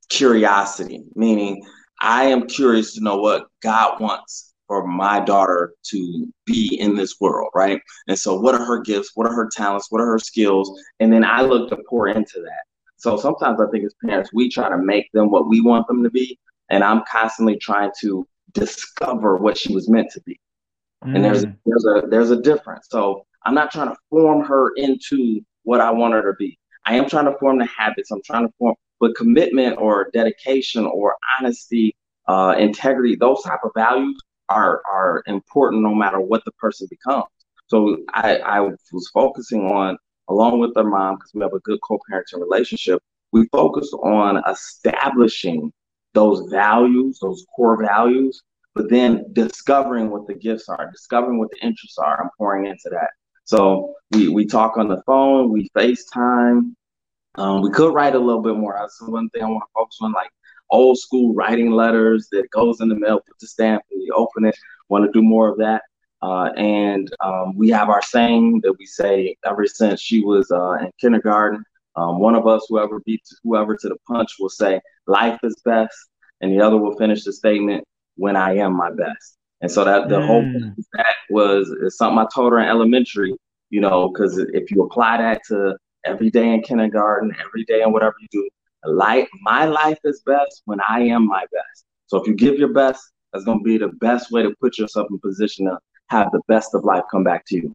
curiosity, 0.10 1.04
meaning 1.16 1.66
I 2.02 2.26
am 2.26 2.48
curious 2.48 2.94
to 2.96 3.02
know 3.02 3.18
what 3.18 3.48
God 3.62 4.00
wants 4.00 4.54
for 4.68 4.86
my 4.88 5.20
daughter 5.20 5.74
to 5.92 6.28
be 6.46 6.80
in 6.80 6.96
this 6.96 7.16
world, 7.20 7.50
right? 7.54 7.82
And 8.08 8.18
so, 8.18 8.40
what 8.40 8.56
are 8.56 8.66
her 8.66 8.82
gifts? 8.82 9.12
What 9.16 9.28
are 9.28 9.34
her 9.34 9.50
talents? 9.52 9.88
What 9.92 10.02
are 10.02 10.08
her 10.08 10.20
skills? 10.20 10.72
And 11.00 11.12
then 11.14 11.24
I 11.24 11.42
look 11.42 11.70
to 11.70 11.78
pour 11.88 12.08
into 12.08 12.42
that. 12.42 12.64
So 12.98 13.18
sometimes 13.18 13.60
I 13.60 13.68
think 13.70 13.86
as 13.86 13.94
parents, 14.04 14.32
we 14.34 14.50
try 14.50 14.70
to 14.70 14.78
make 14.78 15.12
them 15.12 15.30
what 15.30 15.48
we 15.48 15.62
want 15.62 15.88
them 15.88 16.04
to 16.04 16.10
be, 16.10 16.40
and 16.70 16.84
I'm 16.84 17.04
constantly 17.10 17.58
trying 17.58 17.92
to 18.02 18.28
discover 18.54 19.38
what 19.38 19.58
she 19.58 19.74
was 19.74 19.90
meant 19.90 20.10
to 20.12 20.22
be. 20.22 20.40
Mm. 21.04 21.16
And 21.16 21.24
there's 21.24 21.46
mm. 21.46 21.56
there's 21.66 21.86
a 21.86 22.08
there's 22.08 22.32
a 22.32 22.42
difference. 22.42 22.88
So 22.90 23.26
I'm 23.46 23.54
not 23.54 23.72
trying 23.72 23.90
to 23.90 23.98
form 24.10 24.44
her 24.46 24.72
into 24.76 25.42
what 25.64 25.82
I 25.82 25.92
want 25.92 26.14
her 26.14 26.22
to 26.24 26.34
be. 26.38 26.58
I 26.86 26.96
am 26.96 27.08
trying 27.10 27.26
to 27.26 27.38
form 27.38 27.60
the 27.60 27.66
habits. 27.66 28.12
I'm 28.12 28.22
trying 28.24 28.48
to 28.48 28.54
form, 28.58 28.76
but 29.00 29.16
commitment 29.16 29.78
or 29.78 30.10
dedication 30.14 30.86
or 30.86 31.16
honesty, 31.40 31.96
uh, 32.28 32.56
integrity, 32.58 33.16
those 33.16 33.42
type 33.44 33.60
of 33.64 33.72
values 33.76 34.18
are 34.50 34.82
are 34.92 35.24
important 35.28 35.82
no 35.82 35.94
matter 35.94 36.20
what 36.20 36.44
the 36.46 36.52
person 36.54 36.88
becomes. 36.90 37.26
So 37.68 37.98
I, 38.14 38.38
I 38.38 38.60
was 38.60 39.10
focusing 39.14 39.72
on, 39.72 39.98
along 40.30 40.60
with 40.60 40.74
their 40.76 40.84
mom, 40.84 41.16
because 41.16 41.32
we 41.34 41.42
have 41.42 41.54
a 41.54 41.60
good 41.60 41.80
co-parenting 41.82 42.40
relationship, 42.40 43.02
we 43.32 43.48
focus 43.52 43.92
on 43.94 44.42
establishing 44.48 45.74
those 46.14 46.48
values, 46.52 47.18
those 47.20 47.44
core 47.56 47.84
values, 47.84 48.44
but 48.76 48.90
then 48.90 49.26
discovering 49.34 50.12
what 50.12 50.28
the 50.28 50.36
gifts 50.36 50.70
are, 50.70 50.90
discovering 50.92 51.40
what 51.40 51.50
the 51.52 51.66
interests 51.66 51.98
are, 51.98 52.22
and 52.22 52.30
pouring 52.38 52.68
into 52.68 52.90
that. 52.92 53.10
So 53.46 53.94
we 54.12 54.30
we 54.30 54.46
talk 54.46 54.78
on 54.78 54.88
the 54.88 55.02
phone, 55.06 55.52
we 55.52 55.70
FaceTime. 55.76 56.75
Um, 57.38 57.62
we 57.62 57.70
could 57.70 57.94
write 57.94 58.16
a 58.16 58.20
little 58.20 58.42
bit 58.42 58.56
more. 58.56 58.76
That's 58.80 59.02
one 59.02 59.30
thing 59.30 59.44
I 59.44 59.48
want 59.48 59.64
to 59.64 59.74
focus 59.74 59.98
on, 60.02 60.12
like 60.14 60.30
old 60.70 60.98
school 60.98 61.34
writing 61.34 61.72
letters 61.72 62.28
that 62.32 62.50
goes 62.52 62.82
in 62.82 62.90
the 62.90 62.96
mail, 62.96 63.20
put 63.26 63.38
the 63.40 63.48
stamp, 63.48 63.84
and 63.92 64.02
you 64.02 64.14
open 64.16 64.46
it. 64.46 64.56
Want 64.90 65.06
to 65.06 65.12
do 65.12 65.22
more 65.22 65.50
of 65.50 65.58
that. 65.58 65.84
Uh, 66.22 66.52
and 66.58 67.10
um, 67.24 67.56
we 67.56 67.70
have 67.70 67.90
our 67.90 68.02
saying 68.02 68.62
that 68.64 68.74
we 68.80 68.86
say 68.86 69.36
ever 69.46 69.66
since 69.68 70.02
she 70.02 70.22
was 70.22 70.50
uh, 70.52 70.74
in 70.82 70.92
kindergarten. 71.00 71.64
Um, 71.96 72.20
one 72.20 72.36
of 72.36 72.48
us, 72.48 72.66
whoever 72.68 73.00
beats 73.06 73.38
whoever 73.44 73.76
to 73.76 73.90
the 73.90 73.98
punch, 74.08 74.32
will 74.40 74.50
say, 74.50 74.82
"Life 75.08 75.40
is 75.44 75.56
best." 75.64 75.96
and 76.42 76.52
the 76.52 76.64
other 76.64 76.78
will 76.78 76.96
finish 76.98 77.24
the 77.24 77.34
statement 77.34 77.84
when 78.16 78.36
I 78.36 78.58
am 78.58 78.76
my 78.76 78.92
best. 78.92 79.38
And 79.62 79.72
so 79.72 79.84
that 79.84 80.10
the 80.10 80.20
mm. 80.20 80.28
whole 80.28 80.74
that 80.94 81.16
was 81.30 81.74
something 81.98 82.20
I 82.20 82.28
told 82.34 82.52
her 82.52 82.60
in 82.60 82.68
elementary, 82.68 83.36
you 83.70 83.82
know, 83.82 84.10
because 84.10 84.38
if 84.38 84.70
you 84.70 84.84
apply 84.84 85.18
that 85.18 85.42
to 85.48 85.78
every 86.06 86.30
day 86.30 86.54
in 86.54 86.62
kindergarten, 86.62 87.36
every 87.46 87.64
day 87.66 87.82
in 87.82 87.92
whatever 87.92 88.16
you 88.20 88.28
do, 88.32 88.50
life 88.86 89.28
my 89.42 89.66
life 89.66 90.00
is 90.04 90.22
best 90.26 90.62
when 90.66 90.80
I 90.88 91.02
am 91.02 91.26
my 91.28 91.42
best. 91.42 91.86
So 92.08 92.18
if 92.18 92.28
you 92.28 92.36
give 92.36 92.58
your 92.58 92.74
best, 92.74 93.12
that's 93.34 93.46
gonna 93.46 93.62
be 93.62 93.78
the 93.78 93.90
best 93.90 94.32
way 94.32 94.44
to 94.44 94.54
put 94.62 94.78
yourself 94.78 95.08
in 95.10 95.20
position 95.20 95.66
to 95.66 95.78
have 96.08 96.32
the 96.32 96.42
best 96.48 96.74
of 96.74 96.84
life 96.84 97.04
come 97.12 97.24
back 97.24 97.44
to 97.48 97.56
you. 97.56 97.74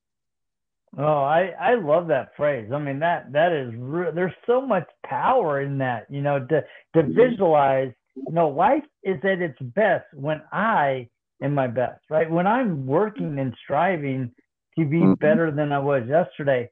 Oh, 0.99 1.23
I 1.23 1.53
I 1.61 1.75
love 1.75 2.09
that 2.09 2.35
phrase. 2.37 2.71
I 2.73 2.79
mean 2.79 2.99
that 3.01 3.33
that 3.33 3.53
is 3.53 3.73
re- 3.77 4.11
there's 4.15 4.35
so 4.47 4.61
much 4.61 4.89
power 5.05 5.61
in 5.61 5.79
that. 5.79 6.07
You 6.11 6.23
know, 6.23 6.41
to 6.41 6.65
to 6.95 7.03
mm-hmm. 7.03 7.15
visualize. 7.15 7.93
You 8.17 8.33
know, 8.33 8.49
life 8.49 8.83
is 9.05 9.17
at 9.23 9.41
its 9.41 9.59
best 9.61 10.05
when 10.13 10.43
I 10.53 11.09
am 11.43 11.55
my 11.55 11.69
best. 11.69 12.01
Right 12.11 12.31
when 12.31 12.47
I'm 12.47 12.87
working 12.87 13.39
and 13.39 13.55
striving 13.63 14.33
to 14.79 14.85
be 14.85 14.99
mm-hmm. 14.99 15.15
better 15.15 15.51
than 15.51 15.73
I 15.73 15.79
was 15.79 16.03
yesterday. 16.09 16.69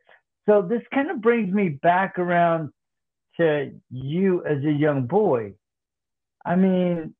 So 0.48 0.62
this 0.62 0.80
kind 0.94 1.10
of 1.10 1.20
brings 1.20 1.52
me 1.52 1.68
back 1.68 2.18
around 2.18 2.70
to 3.36 3.70
you 3.90 4.42
as 4.46 4.64
a 4.64 4.72
young 4.72 5.06
boy. 5.06 5.52
I 6.46 6.56
mean, 6.56 7.14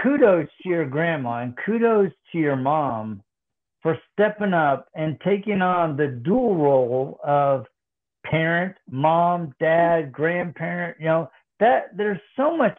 kudos 0.00 0.46
to 0.62 0.68
your 0.68 0.86
grandma 0.86 1.42
and 1.42 1.58
kudos 1.66 2.12
to 2.30 2.38
your 2.38 2.54
mom 2.54 3.22
for 3.82 3.98
stepping 4.12 4.54
up 4.54 4.86
and 4.94 5.20
taking 5.24 5.62
on 5.62 5.96
the 5.96 6.06
dual 6.06 6.54
role 6.54 7.18
of 7.24 7.66
parent, 8.24 8.76
mom, 8.88 9.52
dad, 9.58 10.12
grandparent. 10.12 10.96
You 11.00 11.06
know, 11.06 11.30
that 11.58 11.96
there's 11.96 12.20
so 12.36 12.56
much 12.56 12.78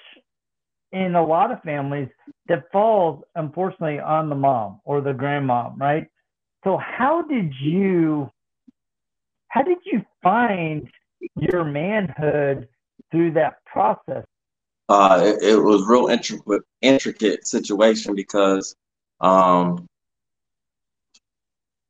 in 0.93 1.15
a 1.15 1.25
lot 1.25 1.51
of 1.51 1.61
families 1.63 2.07
that 2.47 2.71
falls, 2.71 3.23
unfortunately, 3.35 4.00
on 4.00 4.29
the 4.29 4.35
mom 4.35 4.79
or 4.85 5.01
the 5.01 5.11
grandmom, 5.11 5.77
right? 5.77 6.07
So, 6.63 6.77
how 6.77 7.24
did 7.24 7.53
you, 7.60 8.30
how 9.48 9.63
did 9.63 9.80
you 9.86 10.03
find 10.22 10.89
your 11.36 11.63
manhood 11.63 12.68
through 13.12 13.32
that 13.34 13.63
process? 13.65 14.25
Uh, 14.89 15.22
it, 15.24 15.53
it 15.53 15.58
was 15.58 15.86
real 15.88 16.08
intricate, 16.08 16.62
intricate 16.82 17.48
situation 17.48 18.15
because 18.15 18.75
um, 19.22 19.88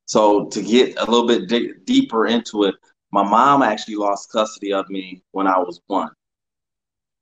so 0.06 0.48
to 0.48 0.62
get 0.62 0.98
a 0.98 1.10
little 1.10 1.26
bit 1.26 1.86
deeper 1.86 2.28
into 2.28 2.66
it, 2.66 2.76
my 3.12 3.24
mom 3.24 3.62
actually 3.62 3.96
lost 3.96 4.30
custody 4.32 4.74
of 4.74 4.90
me 4.90 5.22
when 5.32 5.48
I 5.48 5.58
was 5.58 5.80
one. 5.88 6.12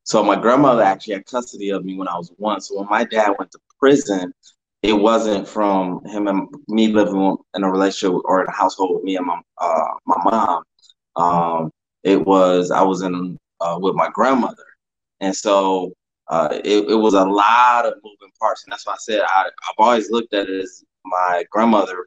So 0.04 0.24
my 0.24 0.36
grandmother 0.36 0.82
actually 0.82 1.14
had 1.14 1.28
custody 1.28 1.70
of 1.70 1.86
me 1.86 1.96
when 1.96 2.08
I 2.08 2.18
was 2.18 2.34
one. 2.38 2.62
So 2.62 2.80
when 2.80 2.90
my 2.90 3.04
dad 3.04 3.36
went 3.38 3.52
to 3.52 3.60
prison, 3.80 4.34
it 4.82 4.94
wasn't 4.94 5.48
from 5.48 6.04
him 6.06 6.28
and 6.28 6.48
me 6.68 6.88
living 6.88 7.38
in 7.56 7.64
a 7.64 7.72
relationship 7.72 8.16
or 8.26 8.42
in 8.42 8.48
a 8.48 8.52
household 8.52 8.96
with 8.96 9.04
me 9.04 9.18
and 9.18 9.26
my 9.26 9.42
uh, 9.58 9.88
my 10.06 10.18
mom. 10.24 10.64
Um, 11.16 11.72
it 12.04 12.26
was 12.26 12.72
I 12.72 12.82
was 12.82 13.02
in 13.02 13.38
uh, 13.60 13.78
with 13.82 13.96
my 13.96 14.10
grandmother, 14.14 14.64
and 15.20 15.36
so 15.36 15.94
uh, 16.30 16.50
it, 16.64 16.90
it 16.90 16.96
was 16.96 17.14
a 17.14 17.26
lot 17.26 17.86
of 17.86 17.94
moving 18.04 18.32
parts. 18.40 18.64
And 18.64 18.72
that's 18.72 18.86
why 18.86 18.94
I 18.94 18.98
said 19.00 19.22
I, 19.22 19.46
I've 19.48 19.76
always 19.78 20.12
looked 20.12 20.34
at 20.34 20.48
it 20.48 20.62
as 20.62 20.84
my 21.06 21.44
grandmother 21.52 22.06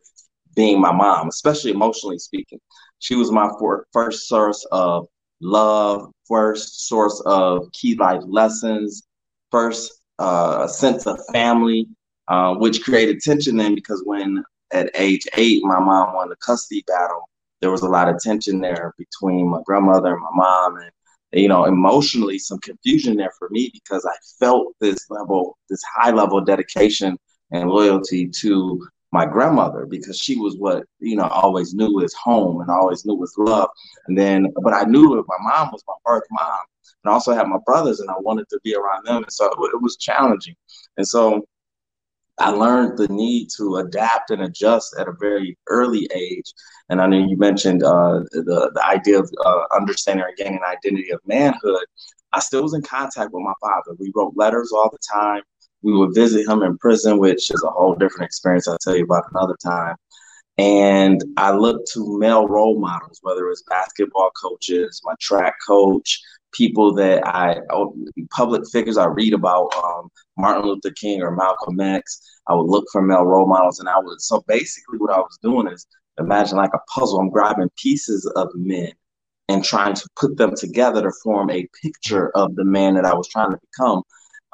being 0.55 0.81
my 0.81 0.93
mom, 0.93 1.29
especially 1.29 1.73
emotionally 1.73 2.19
speaking. 2.19 2.59
She 3.01 3.17
was 3.17 3.31
my 3.31 3.51
for, 3.59 3.87
first 3.93 4.29
source 4.29 4.67
of 4.71 5.07
love, 5.41 6.11
first 6.27 6.89
source 6.89 7.21
of 7.27 7.71
key 7.73 7.97
life 7.97 8.23
lessons, 8.27 9.03
first 9.51 10.01
uh, 10.19 10.67
sense 10.67 11.07
of 11.07 11.19
family, 11.33 11.89
uh, 12.33 12.55
which 12.55 12.83
created 12.83 13.21
tension 13.21 13.59
then 13.59 13.75
because 13.75 14.03
when 14.07 14.43
at 14.73 14.91
age 14.95 15.27
eight, 15.35 15.63
my 15.65 15.79
mom 15.79 16.15
won 16.15 16.31
the 16.31 16.37
custody 16.37 16.83
battle, 16.87 17.29
there 17.61 17.71
was 17.71 17.83
a 17.83 17.89
lot 17.89 18.09
of 18.09 18.19
tension 18.21 18.59
there 18.59 18.95
between 18.97 19.51
my 19.51 19.61
grandmother 19.67 20.15
and 20.15 20.23
my 20.23 20.31
mom. 20.33 20.77
And, 20.79 20.91
you 21.43 21.47
know, 21.47 21.67
emotionally, 21.67 22.39
some 22.39 22.59
confusion 22.61 23.19
there 23.19 23.33
for 23.39 23.51
me 23.51 23.71
because 23.75 24.07
I 24.07 24.17
felt 24.41 24.75
this 24.81 25.11
level, 25.11 25.59
this 25.69 25.83
high 25.95 26.11
level 26.11 26.39
of 26.39 26.47
dedication 26.47 27.19
and 27.51 27.69
loyalty 27.69 28.29
to 28.41 28.89
my 29.13 29.27
grandmother 29.27 29.85
because 29.85 30.19
she 30.19 30.39
was 30.39 30.57
what 30.57 30.85
you 31.01 31.17
know 31.17 31.29
always 31.29 31.75
knew 31.75 31.93
was 31.93 32.15
home 32.15 32.63
and 32.63 32.71
always 32.71 33.05
knew 33.05 33.15
was 33.15 33.35
love. 33.37 33.69
And 34.07 34.17
then, 34.17 34.51
but 34.63 34.73
I 34.73 34.85
knew 34.85 35.17
that 35.17 35.25
my 35.29 35.51
mom 35.51 35.71
was 35.71 35.85
my 35.87 35.95
birth 36.07 36.25
mom, 36.31 36.61
and 37.05 37.11
I 37.11 37.13
also 37.13 37.35
had 37.35 37.47
my 37.47 37.59
brothers, 37.67 38.01
and 38.01 38.09
I 38.09 38.15
wanted 38.21 38.49
to 38.49 38.61
be 38.65 38.75
around 38.75 39.05
them, 39.05 39.23
and 39.23 39.33
so 39.33 39.49
it 39.49 39.83
was 39.83 39.99
challenging. 39.99 40.57
And 40.97 41.07
so 41.07 41.45
I 42.43 42.51
learned 42.51 42.99
the 42.99 43.09
need 43.09 43.49
to 43.57 43.77
adapt 43.77 44.31
and 44.31 44.43
adjust 44.43 44.97
at 44.99 45.09
a 45.09 45.13
very 45.21 45.57
early 45.69 46.09
age. 46.15 46.53
And 46.89 47.01
I 47.01 47.07
know 47.07 47.19
you 47.19 47.37
mentioned 47.37 47.83
uh, 47.83 48.21
the 48.33 48.71
the 48.75 48.87
idea 48.87 49.21
of 49.21 49.31
uh, 49.45 49.63
understanding 49.75 50.25
or 50.25 50.33
gaining 50.37 50.61
identity 50.65 51.11
of 51.11 51.21
manhood. 51.27 51.87
I 52.33 52.41
still 52.41 52.63
was 52.63 52.75
in 52.75 52.83
contact 52.83 53.33
with 53.33 53.43
my 53.43 53.53
father. 53.61 53.97
We 53.99 54.13
wrote 54.15 54.33
letters 54.37 54.73
all 54.73 54.91
the 54.91 54.99
time 55.13 55.43
we 55.83 55.93
would 55.97 56.15
visit 56.15 56.49
him 56.49 56.63
in 56.63 56.79
prison, 56.79 57.19
which 57.19 57.51
is 57.51 57.63
a 57.65 57.71
whole 57.71 57.95
different 57.95 58.25
experience. 58.25 58.69
I'll 58.69 58.79
tell 58.79 58.97
you 58.97 59.05
about 59.05 59.25
another 59.33 59.57
time. 59.63 59.97
And 60.59 61.23
I 61.37 61.53
looked 61.53 61.91
to 61.95 62.19
male 62.19 62.47
role 62.47 62.79
models, 62.79 63.19
whether 63.23 63.49
it's 63.51 63.65
basketball 63.69 64.31
coaches, 64.41 65.01
my 65.05 65.15
track 65.21 65.55
coach, 65.67 66.21
people 66.53 66.95
that 66.95 67.27
I, 67.27 67.61
oh, 67.71 67.95
public 68.31 68.63
figures 68.71 68.97
I 68.97 69.07
read 69.07 69.35
about, 69.35 69.75
um, 69.77 70.09
Martin 70.37 70.65
Luther 70.65 70.91
King 70.91 71.23
or 71.23 71.31
Malcolm 71.35 71.81
X. 71.81 72.21
I 72.49 72.55
would 72.55 72.67
look 72.67 72.87
for 72.91 73.03
male 73.03 73.25
role 73.25 73.47
models, 73.47 73.81
and 73.81 73.89
I 73.89 73.99
would. 73.99 74.21
So 74.21 74.43
basically, 74.49 74.99
what 74.99 75.13
I 75.13 75.19
was 75.19 75.39
doing 75.43 75.69
is 75.69 75.87
imagine 76.19 76.57
like 76.57 76.75
a 76.75 76.81
puzzle. 76.95 77.21
I'm 77.21 77.31
grabbing 77.31 77.71
pieces 77.77 78.27
of 78.37 78.49
men 78.55 78.93
and 79.49 79.65
trying 79.65 79.95
to 79.95 80.09
put 80.17 80.37
them 80.37 80.55
together 80.57 81.03
to 81.03 81.13
form 81.23 81.51
a 81.51 81.69
picture 81.83 82.31
of 82.37 82.55
the 82.57 82.65
man 82.65 82.95
that 82.95 83.05
I 83.05 83.15
was 83.15 83.29
trying 83.29 83.51
to 83.51 83.59
become. 83.71 84.03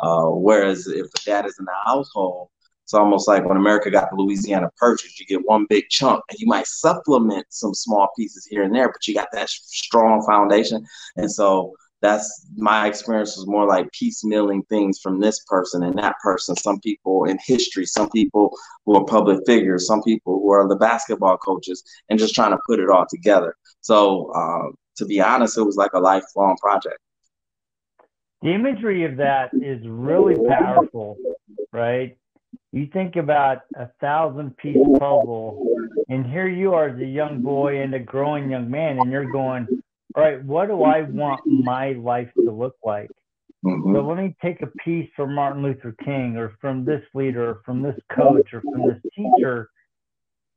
Uh, 0.01 0.27
whereas 0.27 0.87
if 0.87 1.11
the 1.11 1.21
dad 1.25 1.47
is 1.47 1.57
in 1.59 1.65
the 1.65 1.73
household, 1.85 2.49
it's 2.85 2.95
almost 2.95 3.29
like 3.29 3.45
when 3.45 3.59
America 3.59 3.91
got 3.91 4.09
the 4.11 4.17
Louisiana 4.17 4.71
Purchase, 4.79 5.21
you 5.21 5.27
get 5.27 5.47
one 5.47 5.67
big 5.69 5.89
chunk 5.91 6.23
and 6.31 6.39
you 6.39 6.47
might 6.47 6.67
supplement 6.67 7.45
some 7.51 7.75
small 7.75 8.09
pieces 8.17 8.47
here 8.47 8.63
and 8.63 8.75
there, 8.75 8.89
but 8.89 9.07
you 9.07 9.15
got 9.15 9.29
that 9.33 9.51
strong 9.51 10.25
foundation. 10.27 10.83
And 11.17 11.31
so 11.31 11.75
that's 12.01 12.47
my 12.57 12.87
experience 12.87 13.37
was 13.37 13.47
more 13.47 13.67
like 13.67 13.89
piecemealing 13.91 14.67
things 14.69 15.01
from 15.01 15.21
this 15.21 15.45
person 15.47 15.83
and 15.83 15.99
that 15.99 16.17
person. 16.23 16.55
Some 16.57 16.81
people 16.81 17.25
in 17.25 17.39
history, 17.45 17.87
some 17.87 18.09
people 18.11 18.57
who 18.87 18.97
are 18.97 19.05
public 19.05 19.41
figures, 19.47 19.87
some 19.87 20.03
people 20.03 20.35
who 20.41 20.53
are 20.53 20.69
the 20.69 20.77
basketball 20.77 21.37
coaches, 21.39 21.83
and 22.09 22.19
just 22.19 22.35
trying 22.35 22.53
to 22.53 22.59
put 22.67 22.79
it 22.79 22.89
all 22.89 23.07
together. 23.09 23.55
So, 23.81 24.31
uh, 24.35 24.73
to 24.97 25.07
be 25.07 25.21
honest, 25.21 25.59
it 25.59 25.63
was 25.63 25.77
like 25.77 25.93
a 25.95 26.01
lifelong 26.01 26.57
project 26.57 26.99
the 28.43 28.53
imagery 28.53 29.05
of 29.05 29.17
that 29.17 29.51
is 29.55 29.81
really 29.87 30.37
powerful, 30.49 31.17
right? 31.73 32.17
You 32.73 32.87
think 32.93 33.17
about 33.17 33.63
a 33.75 33.89
thousand 34.01 34.57
piece 34.57 34.77
puzzle, 34.99 35.67
and 36.09 36.25
here 36.25 36.47
you 36.47 36.75
are 36.75 36.89
as 36.89 37.01
a 37.01 37.07
young 37.07 37.43
boy 37.43 37.83
and 37.83 37.95
a 37.95 37.99
growing 37.99 38.51
young 38.51 38.71
man, 38.71 38.99
and 38.99 39.11
you're 39.11 39.31
going, 39.31 39.67
all 40.19 40.25
right, 40.25 40.45
what 40.45 40.67
do 40.67 40.83
I 40.83 41.03
want 41.03 41.47
my 41.47 41.93
life 41.93 42.29
to 42.35 42.51
look 42.51 42.75
like? 42.85 43.09
Mm-hmm. 43.65 43.95
So 43.95 44.01
let 44.01 44.17
me 44.17 44.35
take 44.43 44.63
a 44.63 44.67
piece 44.85 45.09
from 45.15 45.33
Martin 45.33 45.63
Luther 45.63 45.95
King 46.05 46.37
or 46.37 46.57
from 46.61 46.85
this 46.85 47.03
leader 47.15 47.51
or 47.51 47.61
from 47.65 47.83
this 47.83 47.95
coach 48.13 48.53
or 48.53 48.61
from 48.63 48.89
this 48.89 49.01
teacher 49.15 49.71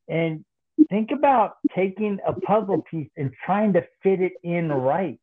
and 0.08 0.44
think 0.90 1.12
about 1.12 1.58
taking 1.76 2.18
a 2.26 2.34
puzzle 2.34 2.84
piece 2.90 3.10
and 3.18 3.32
trying 3.46 3.74
to 3.74 3.82
fit 4.02 4.20
it 4.20 4.34
in 4.44 4.70
right. 4.70 5.20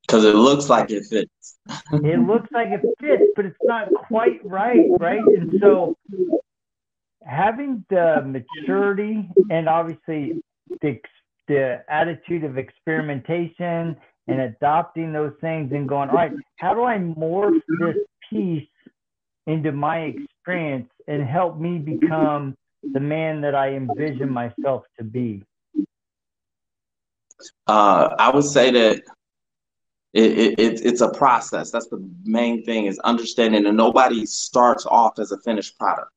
Because 0.00 0.24
it 0.24 0.36
looks 0.36 0.70
like 0.70 0.90
it 0.90 1.04
fits. 1.04 1.58
it 1.92 2.26
looks 2.26 2.50
like 2.52 2.68
it 2.68 2.80
fits, 2.98 3.24
but 3.36 3.44
it's 3.44 3.58
not 3.62 3.92
quite 3.92 4.40
right, 4.42 4.86
right? 4.98 5.20
And 5.20 5.52
so 5.60 5.98
having 7.26 7.84
the 7.90 8.22
maturity 8.24 9.28
and 9.50 9.68
obviously 9.68 10.40
the, 10.80 10.98
the 11.48 11.82
attitude 11.88 12.44
of 12.44 12.58
experimentation 12.58 13.96
and 14.28 14.40
adopting 14.40 15.12
those 15.12 15.32
things 15.40 15.72
and 15.72 15.88
going, 15.88 16.10
all 16.10 16.16
right, 16.16 16.32
how 16.56 16.74
do 16.74 16.84
I 16.84 16.98
morph 16.98 17.60
this 17.80 17.96
piece 18.30 18.68
into 19.46 19.72
my 19.72 20.00
experience 20.00 20.88
and 21.06 21.22
help 21.22 21.58
me 21.58 21.78
become 21.78 22.56
the 22.92 23.00
man 23.00 23.40
that 23.42 23.54
I 23.54 23.74
envision 23.74 24.30
myself 24.30 24.84
to 24.98 25.04
be? 25.04 25.44
Uh, 27.66 28.14
I 28.18 28.34
would 28.34 28.44
say 28.44 28.70
that 28.70 29.02
it, 30.12 30.58
it, 30.58 30.80
it's 30.84 31.00
a 31.02 31.10
process. 31.10 31.70
That's 31.70 31.88
the 31.88 32.08
main 32.24 32.64
thing 32.64 32.86
is 32.86 32.98
understanding 33.00 33.64
that 33.64 33.72
nobody 33.72 34.24
starts 34.26 34.86
off 34.86 35.18
as 35.18 35.30
a 35.30 35.38
finished 35.40 35.78
product. 35.78 36.10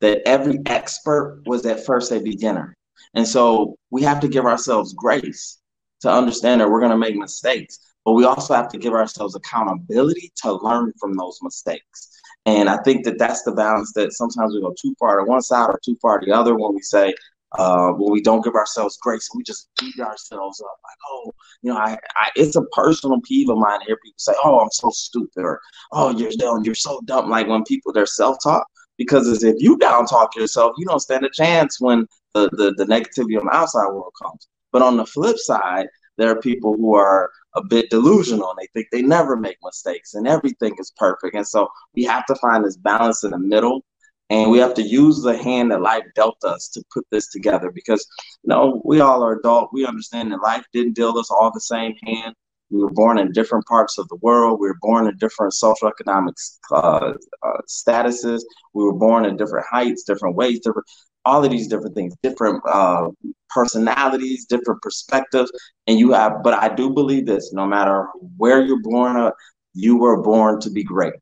That 0.00 0.22
every 0.26 0.58
expert 0.66 1.42
was 1.46 1.64
at 1.66 1.84
first 1.86 2.10
a 2.10 2.18
beginner. 2.18 2.74
And 3.14 3.26
so 3.26 3.76
we 3.90 4.02
have 4.02 4.20
to 4.20 4.28
give 4.28 4.46
ourselves 4.46 4.94
grace 4.94 5.58
to 6.00 6.10
understand 6.10 6.60
that 6.60 6.70
we're 6.70 6.80
going 6.80 6.90
to 6.92 6.98
make 6.98 7.16
mistakes. 7.16 7.78
but 8.04 8.12
we 8.12 8.24
also 8.24 8.52
have 8.54 8.68
to 8.68 8.78
give 8.78 8.92
ourselves 8.92 9.34
accountability 9.34 10.30
to 10.42 10.52
learn 10.52 10.92
from 11.00 11.14
those 11.14 11.38
mistakes. 11.42 12.10
And 12.46 12.68
I 12.68 12.76
think 12.82 13.04
that 13.06 13.18
that's 13.18 13.42
the 13.42 13.52
balance 13.52 13.92
that 13.94 14.12
sometimes 14.12 14.52
we 14.54 14.60
go 14.60 14.74
too 14.80 14.94
far 14.98 15.18
to 15.18 15.24
one 15.24 15.40
side 15.40 15.70
or 15.70 15.80
too 15.82 15.96
far 16.02 16.18
to 16.18 16.26
the 16.26 16.32
other 16.32 16.54
when 16.54 16.74
we 16.74 16.82
say, 16.82 17.14
uh, 17.58 17.90
when 17.92 18.12
we 18.12 18.20
don't 18.20 18.44
give 18.44 18.54
ourselves 18.54 18.98
grace, 19.00 19.28
we 19.34 19.42
just 19.42 19.68
beat 19.80 19.98
ourselves 20.00 20.60
up 20.60 20.76
like, 20.84 20.98
oh, 21.10 21.32
you 21.62 21.72
know, 21.72 21.78
I, 21.78 21.96
I, 22.16 22.28
it's 22.34 22.56
a 22.56 22.62
personal 22.72 23.20
peeve 23.22 23.48
of 23.48 23.58
mine 23.58 23.80
to 23.80 23.86
hear 23.86 23.96
people 24.02 24.16
say, 24.18 24.34
oh, 24.44 24.58
I'm 24.58 24.70
so 24.72 24.90
stupid, 24.90 25.42
or 25.42 25.60
oh, 25.92 26.10
you're 26.10 26.32
dumb, 26.32 26.64
you're 26.64 26.74
so 26.74 27.00
dumb. 27.04 27.30
Like 27.30 27.46
when 27.46 27.62
people 27.64 27.92
they're 27.92 28.06
self 28.06 28.38
talk, 28.42 28.66
because 28.98 29.28
as 29.28 29.44
if 29.44 29.54
you 29.58 29.78
down 29.78 30.06
talk 30.06 30.34
yourself, 30.36 30.74
you 30.78 30.84
don't 30.84 31.00
stand 31.00 31.24
a 31.24 31.30
chance 31.30 31.80
when 31.80 32.06
the, 32.34 32.50
the 32.52 32.74
the 32.76 32.84
negativity 32.84 33.38
on 33.38 33.46
the 33.46 33.54
outside 33.54 33.88
world 33.88 34.12
comes. 34.22 34.48
But 34.72 34.82
on 34.82 34.96
the 34.96 35.06
flip 35.06 35.38
side, 35.38 35.86
there 36.16 36.30
are 36.30 36.40
people 36.40 36.74
who 36.74 36.94
are 36.94 37.30
a 37.54 37.62
bit 37.62 37.90
delusional 37.90 38.50
and 38.50 38.58
they 38.58 38.68
think 38.72 38.88
they 38.90 39.02
never 39.02 39.36
make 39.36 39.56
mistakes 39.62 40.14
and 40.14 40.26
everything 40.26 40.74
is 40.78 40.92
perfect. 40.96 41.36
And 41.36 41.46
so 41.46 41.68
we 41.94 42.04
have 42.04 42.26
to 42.26 42.34
find 42.36 42.64
this 42.64 42.76
balance 42.76 43.24
in 43.24 43.30
the 43.30 43.38
middle 43.38 43.84
and 44.30 44.50
we 44.50 44.58
have 44.58 44.74
to 44.74 44.82
use 44.82 45.22
the 45.22 45.36
hand 45.36 45.70
that 45.70 45.80
life 45.80 46.04
dealt 46.14 46.42
us 46.44 46.68
to 46.68 46.82
put 46.92 47.06
this 47.10 47.28
together 47.28 47.70
because 47.70 48.06
you 48.42 48.48
know 48.48 48.80
we 48.84 49.00
all 49.00 49.22
are 49.22 49.38
adult 49.38 49.70
we 49.72 49.86
understand 49.86 50.32
that 50.32 50.40
life 50.40 50.64
didn't 50.72 50.94
deal 50.94 51.16
us 51.18 51.30
all 51.30 51.50
the 51.52 51.60
same 51.60 51.94
hand 52.04 52.34
we 52.70 52.80
were 52.80 52.90
born 52.90 53.18
in 53.18 53.32
different 53.32 53.66
parts 53.66 53.98
of 53.98 54.08
the 54.08 54.16
world. 54.16 54.58
We 54.60 54.68
were 54.68 54.78
born 54.80 55.06
in 55.06 55.16
different 55.18 55.52
social 55.54 55.88
economic 55.88 56.34
uh, 56.70 57.12
uh, 57.42 57.60
statuses. 57.68 58.42
We 58.72 58.84
were 58.84 58.94
born 58.94 59.24
in 59.26 59.36
different 59.36 59.66
heights 59.70 60.04
different 60.04 60.36
weights 60.36 60.60
different 60.60 60.86
all 61.26 61.42
of 61.42 61.50
these 61.50 61.68
different 61.68 61.94
things 61.94 62.14
different 62.22 62.62
uh, 62.70 63.08
personalities 63.50 64.46
different 64.46 64.82
perspectives. 64.82 65.50
And 65.86 65.98
you 65.98 66.12
have 66.12 66.42
but 66.42 66.54
i 66.54 66.68
do 66.68 66.90
believe 66.90 67.26
this 67.26 67.52
no 67.52 67.66
matter 67.66 68.08
where 68.36 68.62
you're 68.62 68.82
born 68.82 69.30
you 69.74 69.96
were 69.96 70.22
born 70.22 70.60
to 70.60 70.70
be 70.70 70.84
great. 70.84 71.14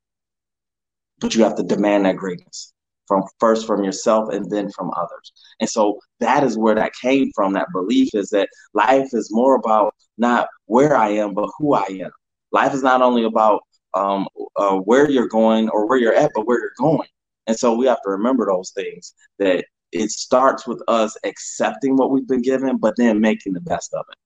But 1.21 1.35
you 1.35 1.45
have 1.45 1.57
to 1.57 1.63
demand 1.63 2.05
that 2.07 2.17
greatness 2.17 2.73
from 3.07 3.23
first 3.39 3.67
from 3.67 3.85
yourself 3.85 4.29
and 4.33 4.51
then 4.51 4.71
from 4.71 4.91
others. 4.97 5.33
And 5.61 5.69
so 5.69 5.99
that 6.21 6.45
is 6.45 6.59
where 6.59 6.75
that 6.75 6.93
came 7.01 7.31
from. 7.35 7.53
That 7.53 7.69
belief 7.73 8.11
is 8.15 8.31
that 8.31 8.49
life 8.75 9.09
is 9.13 9.29
more 9.31 9.57
about 9.57 9.95
not 10.19 10.49
where 10.67 10.97
I 10.97 11.09
am, 11.11 11.35
but 11.35 11.51
who 11.59 11.75
I 11.75 11.87
am. 11.89 12.11
Life 12.53 12.75
is 12.75 12.83
not 12.83 13.03
only 13.03 13.25
about 13.25 13.63
um, 13.95 14.27
uh, 14.57 14.77
where 14.77 15.11
you're 15.11 15.29
going 15.29 15.69
or 15.71 15.87
where 15.89 15.99
you're 15.99 16.15
at, 16.15 16.31
but 16.35 16.47
where 16.47 16.61
you're 16.61 16.73
going. 16.79 17.09
And 17.47 17.57
so 17.57 17.75
we 17.75 17.87
have 17.87 18.01
to 18.03 18.11
remember 18.11 18.47
those 18.47 18.71
things 18.71 19.15
that 19.39 19.65
it 19.93 20.11
starts 20.11 20.67
with 20.67 20.83
us 20.89 21.17
accepting 21.25 21.97
what 21.97 22.11
we've 22.11 22.27
been 22.27 22.43
given, 22.43 22.79
but 22.79 22.95
then 22.97 23.21
making 23.21 23.53
the 23.53 23.61
best 23.61 23.93
of 23.93 24.05
it. 24.11 24.17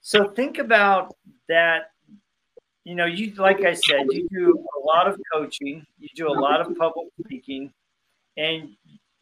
So 0.00 0.28
think 0.28 0.58
about 0.58 1.14
that 1.48 1.90
you 2.88 2.94
know, 2.94 3.04
you 3.04 3.34
like 3.34 3.66
I 3.66 3.74
said, 3.74 4.06
you 4.08 4.26
do 4.32 4.66
a 4.78 4.86
lot 4.86 5.06
of 5.06 5.20
coaching, 5.30 5.86
you 5.98 6.08
do 6.14 6.28
a 6.28 6.32
lot 6.32 6.62
of 6.62 6.74
public 6.78 7.08
speaking, 7.22 7.70
and 8.38 8.70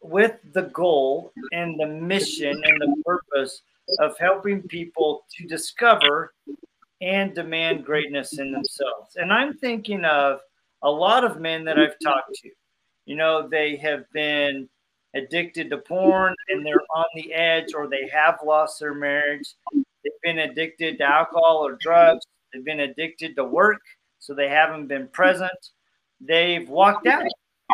with 0.01 0.37
the 0.53 0.61
goal 0.61 1.33
and 1.51 1.77
the 1.77 1.85
mission 1.85 2.63
and 2.63 2.81
the 2.81 3.03
purpose 3.03 3.63
of 3.99 4.17
helping 4.17 4.61
people 4.61 5.25
to 5.35 5.45
discover 5.45 6.33
and 7.01 7.35
demand 7.35 7.83
greatness 7.83 8.39
in 8.39 8.53
themselves. 8.53 9.17
And 9.17 9.33
I'm 9.33 9.53
thinking 9.57 10.05
of 10.05 10.39
a 10.81 10.89
lot 10.89 11.25
of 11.25 11.41
men 11.41 11.65
that 11.65 11.77
I've 11.77 11.99
talked 12.01 12.35
to. 12.35 12.49
You 13.05 13.17
know, 13.17 13.49
they 13.49 13.75
have 13.75 14.09
been 14.13 14.69
addicted 15.13 15.69
to 15.71 15.77
porn 15.79 16.33
and 16.47 16.65
they're 16.65 16.85
on 16.95 17.05
the 17.15 17.33
edge 17.33 17.73
or 17.73 17.89
they 17.89 18.07
have 18.13 18.39
lost 18.45 18.79
their 18.79 18.93
marriage. 18.93 19.55
They've 19.73 20.13
been 20.23 20.39
addicted 20.39 20.99
to 20.99 21.03
alcohol 21.03 21.67
or 21.67 21.73
drugs 21.73 22.25
They've 22.53 22.63
been 22.63 22.81
addicted 22.81 23.35
to 23.35 23.43
work, 23.43 23.81
so 24.19 24.33
they 24.33 24.49
haven't 24.49 24.87
been 24.87 25.07
present. 25.07 25.71
They've 26.19 26.67
walked 26.67 27.07
out, 27.07 27.25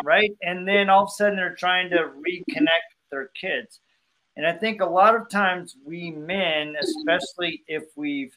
right? 0.04 0.32
And 0.42 0.66
then 0.66 0.90
all 0.90 1.04
of 1.04 1.08
a 1.08 1.12
sudden 1.12 1.36
they're 1.36 1.54
trying 1.54 1.90
to 1.90 1.96
reconnect 1.96 2.88
with 2.90 3.10
their 3.10 3.30
kids. 3.38 3.80
And 4.36 4.46
I 4.46 4.52
think 4.52 4.80
a 4.80 4.86
lot 4.86 5.14
of 5.14 5.28
times 5.28 5.76
we 5.84 6.10
men, 6.10 6.74
especially 6.80 7.62
if 7.68 7.84
we've 7.96 8.36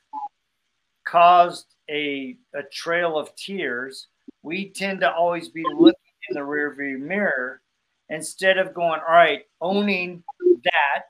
caused 1.06 1.76
a, 1.90 2.38
a 2.54 2.64
trail 2.72 3.18
of 3.18 3.36
tears, 3.36 4.08
we 4.44 4.70
tend 4.70 5.02
to 5.02 5.12
always 5.12 5.50
be 5.50 5.64
looking 5.64 5.94
in 6.30 6.36
the 6.36 6.42
rearview 6.42 7.00
mirror 7.00 7.62
instead 8.10 8.58
of 8.58 8.74
going, 8.74 9.02
all 9.08 9.14
right, 9.14 9.44
owning 9.60 10.24
that 10.64 11.10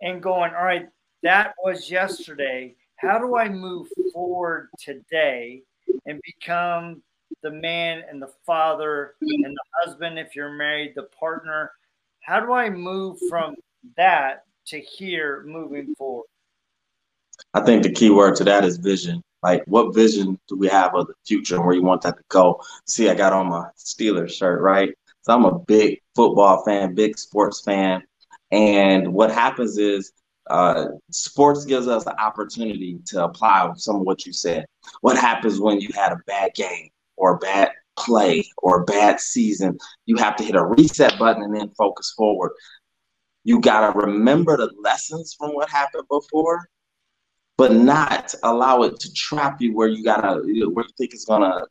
and 0.00 0.22
going, 0.22 0.52
all 0.54 0.64
right, 0.64 0.88
that 1.22 1.54
was 1.62 1.90
yesterday 1.90 2.74
how 3.02 3.18
do 3.18 3.36
I 3.36 3.48
move 3.48 3.88
forward 4.12 4.68
today 4.78 5.62
and 6.06 6.20
become 6.24 7.02
the 7.42 7.50
man 7.50 8.02
and 8.08 8.22
the 8.22 8.30
father 8.46 9.14
and 9.20 9.44
the 9.44 9.64
husband 9.84 10.18
if 10.18 10.36
you're 10.36 10.52
married, 10.52 10.92
the 10.94 11.08
partner? 11.18 11.72
How 12.20 12.38
do 12.38 12.52
I 12.52 12.70
move 12.70 13.18
from 13.28 13.56
that 13.96 14.44
to 14.66 14.78
here 14.78 15.42
moving 15.44 15.94
forward? 15.96 16.26
I 17.54 17.60
think 17.62 17.82
the 17.82 17.92
key 17.92 18.10
word 18.10 18.36
to 18.36 18.44
that 18.44 18.64
is 18.64 18.76
vision. 18.76 19.20
Like, 19.42 19.64
what 19.66 19.92
vision 19.92 20.38
do 20.48 20.56
we 20.56 20.68
have 20.68 20.94
of 20.94 21.08
the 21.08 21.14
future 21.26 21.56
and 21.56 21.64
where 21.64 21.74
you 21.74 21.82
want 21.82 22.02
that 22.02 22.16
to 22.16 22.22
go? 22.28 22.62
See, 22.86 23.10
I 23.10 23.14
got 23.14 23.32
on 23.32 23.48
my 23.48 23.68
Steelers 23.76 24.30
shirt, 24.30 24.60
right? 24.60 24.90
So 25.22 25.34
I'm 25.34 25.44
a 25.44 25.58
big 25.58 26.00
football 26.14 26.64
fan, 26.64 26.94
big 26.94 27.18
sports 27.18 27.60
fan. 27.60 28.04
And 28.52 29.12
what 29.12 29.32
happens 29.32 29.78
is 29.78 30.12
uh, 30.50 30.86
sports 31.10 31.64
gives 31.64 31.88
us 31.88 32.04
the 32.04 32.20
opportunity 32.20 32.98
to 33.06 33.24
apply 33.24 33.70
some 33.76 33.96
of 33.96 34.02
what 34.02 34.26
you 34.26 34.32
said. 34.32 34.66
What 35.00 35.16
happens 35.16 35.60
when 35.60 35.80
you 35.80 35.88
had 35.94 36.12
a 36.12 36.20
bad 36.26 36.54
game 36.54 36.88
or 37.16 37.36
a 37.36 37.38
bad 37.38 37.70
play 37.96 38.44
or 38.58 38.82
a 38.82 38.84
bad 38.84 39.20
season? 39.20 39.78
You 40.06 40.16
have 40.16 40.36
to 40.36 40.44
hit 40.44 40.56
a 40.56 40.64
reset 40.64 41.18
button 41.18 41.42
and 41.42 41.54
then 41.54 41.70
focus 41.78 42.12
forward. 42.16 42.52
You 43.44 43.60
got 43.60 43.92
to 43.92 43.98
remember 43.98 44.56
the 44.56 44.72
lessons 44.82 45.34
from 45.38 45.50
what 45.50 45.68
happened 45.68 46.04
before, 46.10 46.66
but 47.56 47.72
not 47.72 48.34
allow 48.42 48.82
it 48.82 48.98
to 49.00 49.12
trap 49.12 49.60
you 49.60 49.74
where 49.74 49.88
you 49.88 50.02
gotta 50.02 50.40
where 50.42 50.84
you 50.84 50.94
think 50.98 51.12
it's 51.12 51.24
gonna 51.24 51.64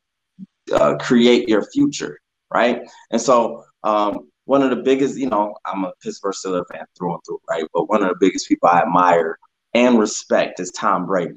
uh, 0.74 0.96
create 0.98 1.50
your 1.50 1.66
future, 1.72 2.20
right? 2.54 2.82
And 3.12 3.22
so 3.22 3.64
um, 3.84 4.31
one 4.52 4.62
of 4.62 4.70
the 4.70 4.76
biggest, 4.76 5.18
you 5.18 5.30
know, 5.30 5.56
I'm 5.66 5.86
a 5.86 5.94
Pittsburgh 6.04 6.34
Steelers 6.34 6.66
fan 6.70 6.86
through 6.98 7.14
and 7.14 7.22
through, 7.26 7.40
right? 7.50 7.64
But 7.74 7.88
one 7.88 8.04
of 8.04 8.10
the 8.10 8.18
biggest 8.20 8.50
people 8.50 8.68
I 8.68 8.82
admire 8.82 9.40
and 9.74 9.98
respect 9.98 10.60
is 10.60 10.72
Tom 10.72 11.06
Brady. 11.06 11.36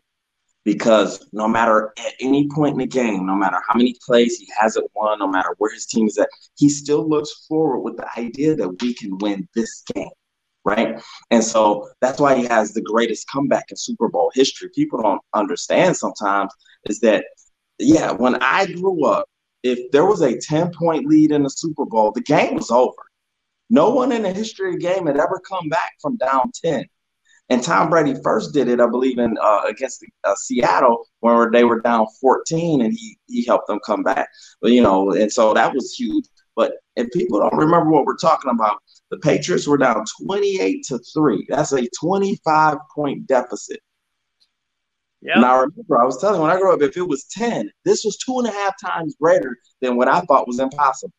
Because 0.64 1.24
no 1.32 1.46
matter 1.46 1.92
at 1.96 2.14
any 2.18 2.48
point 2.48 2.72
in 2.72 2.78
the 2.80 2.88
game, 2.88 3.24
no 3.24 3.36
matter 3.36 3.58
how 3.68 3.76
many 3.76 3.94
plays 4.04 4.36
he 4.38 4.48
hasn't 4.58 4.90
won, 4.96 5.20
no 5.20 5.28
matter 5.28 5.54
where 5.58 5.72
his 5.72 5.86
team 5.86 6.08
is 6.08 6.18
at, 6.18 6.28
he 6.56 6.68
still 6.68 7.08
looks 7.08 7.46
forward 7.46 7.82
with 7.82 7.96
the 7.98 8.08
idea 8.18 8.56
that 8.56 8.82
we 8.82 8.92
can 8.94 9.16
win 9.18 9.46
this 9.54 9.84
game, 9.94 10.10
right? 10.64 11.00
And 11.30 11.44
so 11.44 11.88
that's 12.00 12.18
why 12.18 12.34
he 12.34 12.46
has 12.46 12.72
the 12.72 12.82
greatest 12.82 13.28
comeback 13.28 13.66
in 13.70 13.76
Super 13.76 14.08
Bowl 14.08 14.32
history. 14.34 14.70
People 14.74 15.00
don't 15.00 15.22
understand 15.34 15.96
sometimes 15.96 16.52
is 16.86 16.98
that, 17.00 17.26
yeah, 17.78 18.10
when 18.10 18.34
I 18.42 18.66
grew 18.66 19.06
up, 19.06 19.28
if 19.64 19.90
there 19.90 20.04
was 20.04 20.20
a 20.20 20.38
10 20.38 20.70
point 20.72 21.06
lead 21.06 21.32
in 21.32 21.42
the 21.42 21.50
Super 21.50 21.86
Bowl, 21.86 22.12
the 22.12 22.20
game 22.20 22.54
was 22.54 22.70
over. 22.70 22.92
No 23.70 23.90
one 23.90 24.12
in 24.12 24.22
the 24.22 24.32
history 24.32 24.68
of 24.68 24.74
the 24.74 24.86
game 24.86 25.06
had 25.06 25.16
ever 25.16 25.40
come 25.48 25.68
back 25.68 25.94
from 26.00 26.16
down 26.18 26.52
10. 26.62 26.84
And 27.48 27.62
Tom 27.62 27.90
Brady 27.90 28.14
first 28.22 28.54
did 28.54 28.68
it, 28.68 28.80
I 28.80 28.86
believe, 28.86 29.18
in 29.18 29.36
uh, 29.42 29.62
against 29.68 30.00
the, 30.00 30.08
uh, 30.22 30.34
Seattle, 30.34 31.06
when 31.20 31.50
they 31.50 31.64
were 31.64 31.80
down 31.80 32.06
14, 32.20 32.82
and 32.82 32.92
he 32.92 33.18
he 33.26 33.44
helped 33.44 33.66
them 33.66 33.80
come 33.84 34.02
back. 34.02 34.28
But 34.62 34.72
you 34.72 34.82
know, 34.82 35.12
and 35.12 35.30
so 35.30 35.52
that 35.52 35.74
was 35.74 35.94
huge. 35.94 36.24
But 36.56 36.74
if 36.96 37.10
people 37.12 37.40
don't 37.40 37.56
remember 37.56 37.90
what 37.90 38.06
we're 38.06 38.16
talking 38.16 38.50
about, 38.50 38.78
the 39.10 39.18
Patriots 39.18 39.66
were 39.66 39.76
down 39.76 40.04
28 40.24 40.84
to 40.86 40.98
three. 41.12 41.44
That's 41.48 41.72
a 41.72 41.86
25 42.00 42.78
point 42.94 43.26
deficit. 43.26 43.80
Yep. 45.24 45.36
And 45.36 45.44
I 45.44 45.54
remember 45.54 46.00
I 46.00 46.04
was 46.04 46.20
telling 46.20 46.40
when 46.40 46.50
I 46.50 46.58
grew 46.58 46.74
up, 46.74 46.82
if 46.82 46.96
it 46.96 47.08
was 47.08 47.24
10, 47.24 47.70
this 47.84 48.04
was 48.04 48.18
two 48.18 48.38
and 48.38 48.46
a 48.46 48.50
half 48.50 48.74
times 48.80 49.16
greater 49.20 49.56
than 49.80 49.96
what 49.96 50.06
I 50.06 50.20
thought 50.20 50.46
was 50.46 50.60
impossible. 50.60 51.14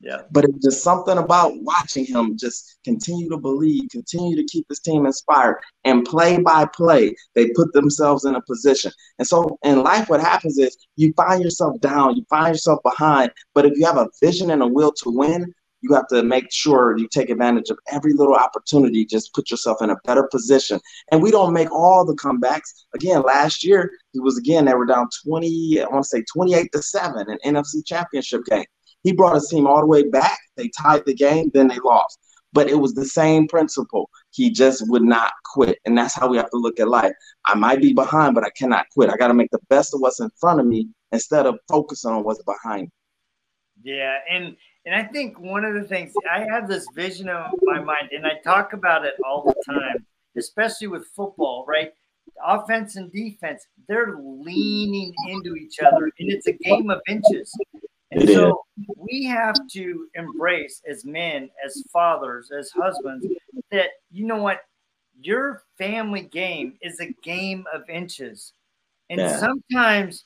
Yeah. 0.00 0.22
But 0.32 0.44
it 0.44 0.52
was 0.52 0.62
just 0.62 0.82
something 0.82 1.16
about 1.16 1.52
watching 1.62 2.04
him 2.04 2.36
just 2.36 2.78
continue 2.84 3.30
to 3.30 3.38
believe, 3.38 3.84
continue 3.90 4.36
to 4.36 4.44
keep 4.44 4.66
his 4.68 4.80
team 4.80 5.06
inspired, 5.06 5.60
and 5.84 6.04
play 6.04 6.38
by 6.38 6.66
play, 6.66 7.14
they 7.34 7.50
put 7.50 7.72
themselves 7.72 8.24
in 8.24 8.34
a 8.34 8.42
position. 8.42 8.90
And 9.18 9.26
so 9.26 9.58
in 9.62 9.82
life, 9.82 10.10
what 10.10 10.20
happens 10.20 10.58
is 10.58 10.76
you 10.96 11.14
find 11.16 11.42
yourself 11.42 11.80
down, 11.80 12.16
you 12.16 12.24
find 12.28 12.54
yourself 12.54 12.80
behind. 12.82 13.30
But 13.54 13.64
if 13.64 13.78
you 13.78 13.86
have 13.86 13.96
a 13.96 14.10
vision 14.20 14.50
and 14.50 14.62
a 14.62 14.66
will 14.66 14.92
to 14.92 15.10
win, 15.10 15.54
you 15.84 15.94
have 15.94 16.08
to 16.08 16.22
make 16.22 16.50
sure 16.50 16.96
you 16.96 17.06
take 17.08 17.30
advantage 17.30 17.68
of 17.70 17.78
every 17.92 18.14
little 18.14 18.34
opportunity, 18.34 19.04
just 19.04 19.34
put 19.34 19.50
yourself 19.50 19.82
in 19.82 19.90
a 19.90 19.96
better 20.04 20.26
position. 20.32 20.80
And 21.12 21.22
we 21.22 21.30
don't 21.30 21.52
make 21.52 21.70
all 21.70 22.04
the 22.04 22.14
comebacks. 22.14 22.70
Again, 22.94 23.22
last 23.22 23.62
year, 23.62 23.90
he 24.12 24.20
was 24.20 24.38
again, 24.38 24.64
they 24.64 24.74
were 24.74 24.86
down 24.86 25.08
20, 25.26 25.82
I 25.82 25.86
want 25.88 26.04
to 26.04 26.08
say 26.08 26.24
28 26.32 26.72
to 26.72 26.82
7 26.82 27.26
in 27.30 27.54
NFC 27.54 27.84
championship 27.86 28.44
game. 28.46 28.64
He 29.02 29.12
brought 29.12 29.34
his 29.34 29.48
team 29.48 29.66
all 29.66 29.80
the 29.80 29.86
way 29.86 30.04
back. 30.08 30.38
They 30.56 30.70
tied 30.80 31.04
the 31.04 31.14
game, 31.14 31.50
then 31.52 31.68
they 31.68 31.78
lost. 31.84 32.18
but 32.54 32.70
it 32.70 32.76
was 32.76 32.94
the 32.94 33.04
same 33.04 33.46
principle. 33.46 34.08
He 34.30 34.48
just 34.50 34.88
would 34.88 35.02
not 35.02 35.32
quit. 35.44 35.78
And 35.84 35.98
that's 35.98 36.14
how 36.14 36.28
we 36.28 36.36
have 36.38 36.50
to 36.50 36.56
look 36.56 36.80
at 36.80 36.88
life. 36.88 37.12
I 37.44 37.54
might 37.54 37.82
be 37.82 37.92
behind, 37.92 38.34
but 38.34 38.44
I 38.44 38.50
cannot 38.56 38.86
quit. 38.94 39.10
I 39.10 39.16
got 39.16 39.28
to 39.28 39.34
make 39.34 39.50
the 39.50 39.58
best 39.68 39.92
of 39.92 40.00
what's 40.00 40.20
in 40.20 40.30
front 40.40 40.60
of 40.60 40.66
me 40.66 40.88
instead 41.12 41.46
of 41.46 41.58
focusing 41.68 42.12
on 42.12 42.22
what's 42.22 42.42
behind 42.44 42.82
me. 42.82 42.90
Yeah. 43.82 44.16
And, 44.30 44.56
and 44.86 44.94
I 44.94 45.04
think 45.04 45.40
one 45.40 45.64
of 45.64 45.74
the 45.74 45.84
things 45.84 46.12
I 46.30 46.40
have 46.50 46.68
this 46.68 46.86
vision 46.94 47.28
of 47.28 47.52
my 47.62 47.80
mind, 47.80 48.10
and 48.12 48.26
I 48.26 48.38
talk 48.44 48.72
about 48.72 49.04
it 49.04 49.14
all 49.24 49.42
the 49.44 49.54
time, 49.72 50.04
especially 50.36 50.88
with 50.88 51.06
football, 51.08 51.64
right? 51.66 51.92
Offense 52.44 52.96
and 52.96 53.10
defense, 53.12 53.66
they're 53.88 54.16
leaning 54.18 55.12
into 55.28 55.54
each 55.54 55.78
other, 55.80 56.10
and 56.18 56.30
it's 56.30 56.46
a 56.46 56.52
game 56.52 56.90
of 56.90 57.00
inches. 57.08 57.52
And 58.10 58.28
so 58.28 58.62
we 58.96 59.24
have 59.24 59.56
to 59.72 60.06
embrace 60.14 60.82
as 60.88 61.04
men, 61.04 61.50
as 61.64 61.82
fathers, 61.92 62.50
as 62.56 62.70
husbands, 62.70 63.26
that 63.70 63.88
you 64.10 64.26
know 64.26 64.36
what? 64.36 64.60
Your 65.20 65.62
family 65.78 66.22
game 66.22 66.74
is 66.82 67.00
a 67.00 67.12
game 67.22 67.64
of 67.72 67.88
inches. 67.88 68.52
And 69.10 69.20
yeah. 69.20 69.38
sometimes 69.38 70.24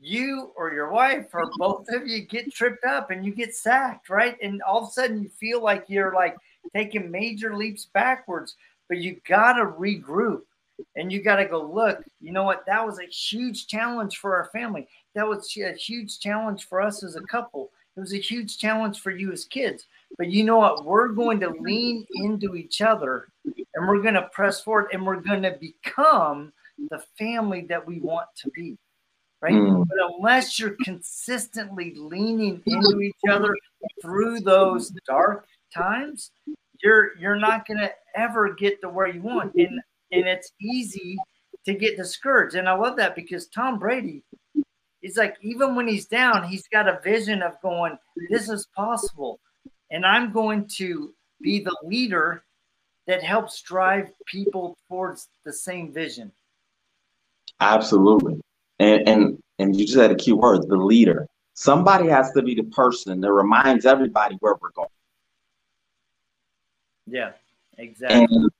you 0.00 0.52
or 0.56 0.72
your 0.72 0.90
wife 0.90 1.26
or 1.32 1.50
both 1.58 1.86
of 1.90 2.06
you 2.06 2.22
get 2.22 2.52
tripped 2.52 2.84
up 2.84 3.10
and 3.10 3.24
you 3.24 3.34
get 3.34 3.54
sacked, 3.54 4.08
right? 4.08 4.36
And 4.42 4.62
all 4.62 4.82
of 4.82 4.88
a 4.88 4.92
sudden 4.92 5.22
you 5.22 5.28
feel 5.28 5.62
like 5.62 5.84
you're 5.88 6.14
like 6.14 6.36
taking 6.74 7.10
major 7.10 7.56
leaps 7.56 7.86
backwards, 7.86 8.56
but 8.88 8.98
you 8.98 9.20
got 9.26 9.54
to 9.54 9.64
regroup 9.64 10.42
and 10.96 11.12
you 11.12 11.22
got 11.22 11.36
to 11.36 11.44
go, 11.44 11.62
look, 11.62 12.02
you 12.20 12.32
know 12.32 12.44
what? 12.44 12.64
That 12.66 12.84
was 12.84 12.98
a 12.98 13.06
huge 13.06 13.66
challenge 13.66 14.18
for 14.18 14.36
our 14.36 14.46
family. 14.52 14.88
That 15.14 15.28
was 15.28 15.54
a 15.56 15.72
huge 15.74 16.18
challenge 16.20 16.66
for 16.66 16.80
us 16.80 17.04
as 17.04 17.16
a 17.16 17.22
couple. 17.22 17.70
It 17.96 18.00
was 18.00 18.14
a 18.14 18.18
huge 18.18 18.58
challenge 18.58 19.00
for 19.00 19.10
you 19.10 19.32
as 19.32 19.44
kids. 19.44 19.86
But 20.16 20.30
you 20.30 20.44
know 20.44 20.58
what? 20.58 20.84
We're 20.84 21.08
going 21.08 21.40
to 21.40 21.50
lean 21.50 22.06
into 22.14 22.54
each 22.54 22.80
other 22.80 23.28
and 23.44 23.86
we're 23.86 24.02
going 24.02 24.14
to 24.14 24.30
press 24.32 24.60
forward 24.60 24.88
and 24.92 25.04
we're 25.04 25.20
going 25.20 25.42
to 25.42 25.58
become 25.60 26.52
the 26.88 27.02
family 27.18 27.62
that 27.68 27.86
we 27.86 28.00
want 28.00 28.28
to 28.36 28.50
be. 28.50 28.78
Right. 29.42 29.54
Mm. 29.54 29.86
But 29.88 29.98
unless 30.14 30.58
you're 30.58 30.76
consistently 30.84 31.94
leaning 31.96 32.62
into 32.66 33.00
each 33.00 33.14
other 33.30 33.56
through 34.02 34.40
those 34.40 34.92
dark 35.06 35.46
times, 35.74 36.30
you're 36.82 37.16
you're 37.16 37.38
not 37.38 37.66
going 37.66 37.80
to 37.80 37.90
ever 38.14 38.52
get 38.54 38.80
to 38.82 38.90
where 38.90 39.08
you 39.08 39.22
want. 39.22 39.54
And 39.54 39.80
and 40.12 40.26
it's 40.26 40.52
easy 40.60 41.16
to 41.64 41.74
get 41.74 41.96
discouraged. 41.96 42.54
And 42.54 42.68
I 42.68 42.74
love 42.74 42.96
that 42.96 43.14
because 43.14 43.46
Tom 43.46 43.78
Brady, 43.78 44.22
he's 45.00 45.16
like, 45.16 45.36
even 45.42 45.74
when 45.74 45.88
he's 45.88 46.06
down, 46.06 46.44
he's 46.44 46.66
got 46.68 46.88
a 46.88 47.00
vision 47.02 47.42
of 47.42 47.60
going, 47.62 47.96
this 48.28 48.48
is 48.48 48.66
possible. 48.76 49.40
And 49.90 50.04
I'm 50.04 50.32
going 50.32 50.66
to 50.76 51.14
be 51.40 51.60
the 51.60 51.76
leader 51.82 52.44
that 53.06 53.22
helps 53.22 53.60
drive 53.62 54.10
people 54.26 54.76
towards 54.88 55.28
the 55.44 55.52
same 55.52 55.92
vision. 55.92 56.32
Absolutely. 57.60 58.40
And 58.80 59.08
and 59.08 59.42
and 59.60 59.76
you 59.76 59.86
just 59.86 59.98
had 59.98 60.10
a 60.10 60.16
key 60.16 60.32
word, 60.32 60.66
the 60.68 60.76
leader. 60.76 61.28
Somebody 61.54 62.08
has 62.08 62.32
to 62.32 62.42
be 62.42 62.54
the 62.54 62.64
person 62.64 63.20
that 63.20 63.32
reminds 63.32 63.84
everybody 63.84 64.36
where 64.40 64.56
we're 64.60 64.70
going. 64.70 64.88
Yeah, 67.06 67.32
exactly. 67.76 68.24
And 68.24 68.50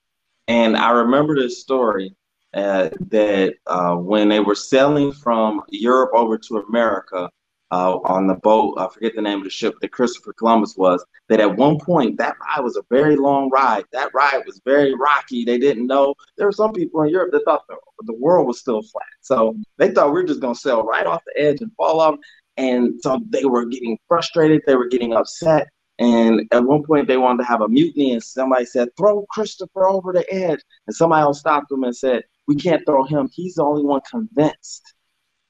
and 0.46 0.76
I 0.76 0.90
remember 0.90 1.34
this 1.34 1.60
story 1.60 2.14
uh, 2.52 2.90
that 3.08 3.54
uh, 3.66 3.94
when 3.94 4.28
they 4.28 4.40
were 4.40 4.54
sailing 4.54 5.12
from 5.12 5.62
Europe 5.70 6.10
over 6.14 6.36
to 6.36 6.58
America 6.58 7.30
uh, 7.70 7.98
on 8.04 8.26
the 8.26 8.34
boat, 8.34 8.74
I 8.78 8.88
forget 8.92 9.14
the 9.14 9.22
name 9.22 9.38
of 9.38 9.44
the 9.44 9.50
ship 9.50 9.74
that 9.80 9.92
Christopher 9.92 10.32
Columbus 10.32 10.76
was, 10.76 11.04
that 11.28 11.40
at 11.40 11.56
one 11.56 11.78
point 11.78 12.18
that 12.18 12.36
ride 12.40 12.64
was 12.64 12.76
a 12.76 12.82
very 12.90 13.16
long 13.16 13.48
ride. 13.50 13.84
That 13.92 14.10
ride 14.12 14.42
was 14.44 14.60
very 14.64 14.94
rocky. 14.94 15.44
They 15.44 15.58
didn't 15.58 15.86
know. 15.86 16.14
There 16.36 16.46
were 16.46 16.52
some 16.52 16.72
people 16.72 17.02
in 17.02 17.10
Europe 17.10 17.30
that 17.32 17.44
thought 17.44 17.66
the, 17.68 17.76
the 18.02 18.14
world 18.14 18.46
was 18.46 18.58
still 18.58 18.82
flat. 18.82 19.04
So 19.20 19.56
they 19.76 19.92
thought 19.92 20.12
we 20.12 20.20
are 20.20 20.24
just 20.24 20.40
going 20.40 20.54
to 20.54 20.60
sail 20.60 20.82
right 20.82 21.06
off 21.06 21.22
the 21.26 21.40
edge 21.40 21.60
and 21.60 21.70
fall 21.76 22.00
off. 22.00 22.16
And 22.56 22.94
so 23.02 23.20
they 23.28 23.44
were 23.44 23.64
getting 23.66 23.98
frustrated. 24.08 24.62
They 24.66 24.74
were 24.74 24.88
getting 24.88 25.14
upset. 25.14 25.68
And 26.00 26.48
at 26.50 26.64
one 26.64 26.82
point, 26.82 27.06
they 27.06 27.18
wanted 27.18 27.42
to 27.42 27.48
have 27.48 27.60
a 27.60 27.68
mutiny, 27.68 28.12
and 28.12 28.22
somebody 28.22 28.64
said, 28.64 28.88
"Throw 28.96 29.26
Christopher 29.28 29.86
over 29.86 30.14
the 30.14 30.24
edge." 30.32 30.60
And 30.86 30.96
somebody 30.96 31.20
else 31.20 31.40
stopped 31.40 31.68
them 31.68 31.84
and 31.84 31.94
said, 31.94 32.22
"We 32.48 32.56
can't 32.56 32.84
throw 32.86 33.04
him. 33.04 33.28
He's 33.30 33.56
the 33.56 33.64
only 33.64 33.84
one 33.84 34.00
convinced 34.10 34.94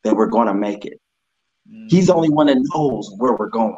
that 0.03 0.17
we're 0.17 0.27
going 0.27 0.49
to 0.49 0.55
make 0.55 0.85
it. 0.85 1.01
Mm-hmm. 1.71 1.87
He's 1.89 2.09
the 2.09 2.15
only 2.15 2.31
one 2.31 2.47
that 2.47 2.59
knows 2.75 3.13
where 3.19 3.35
we're 3.35 3.49
going." 3.49 3.77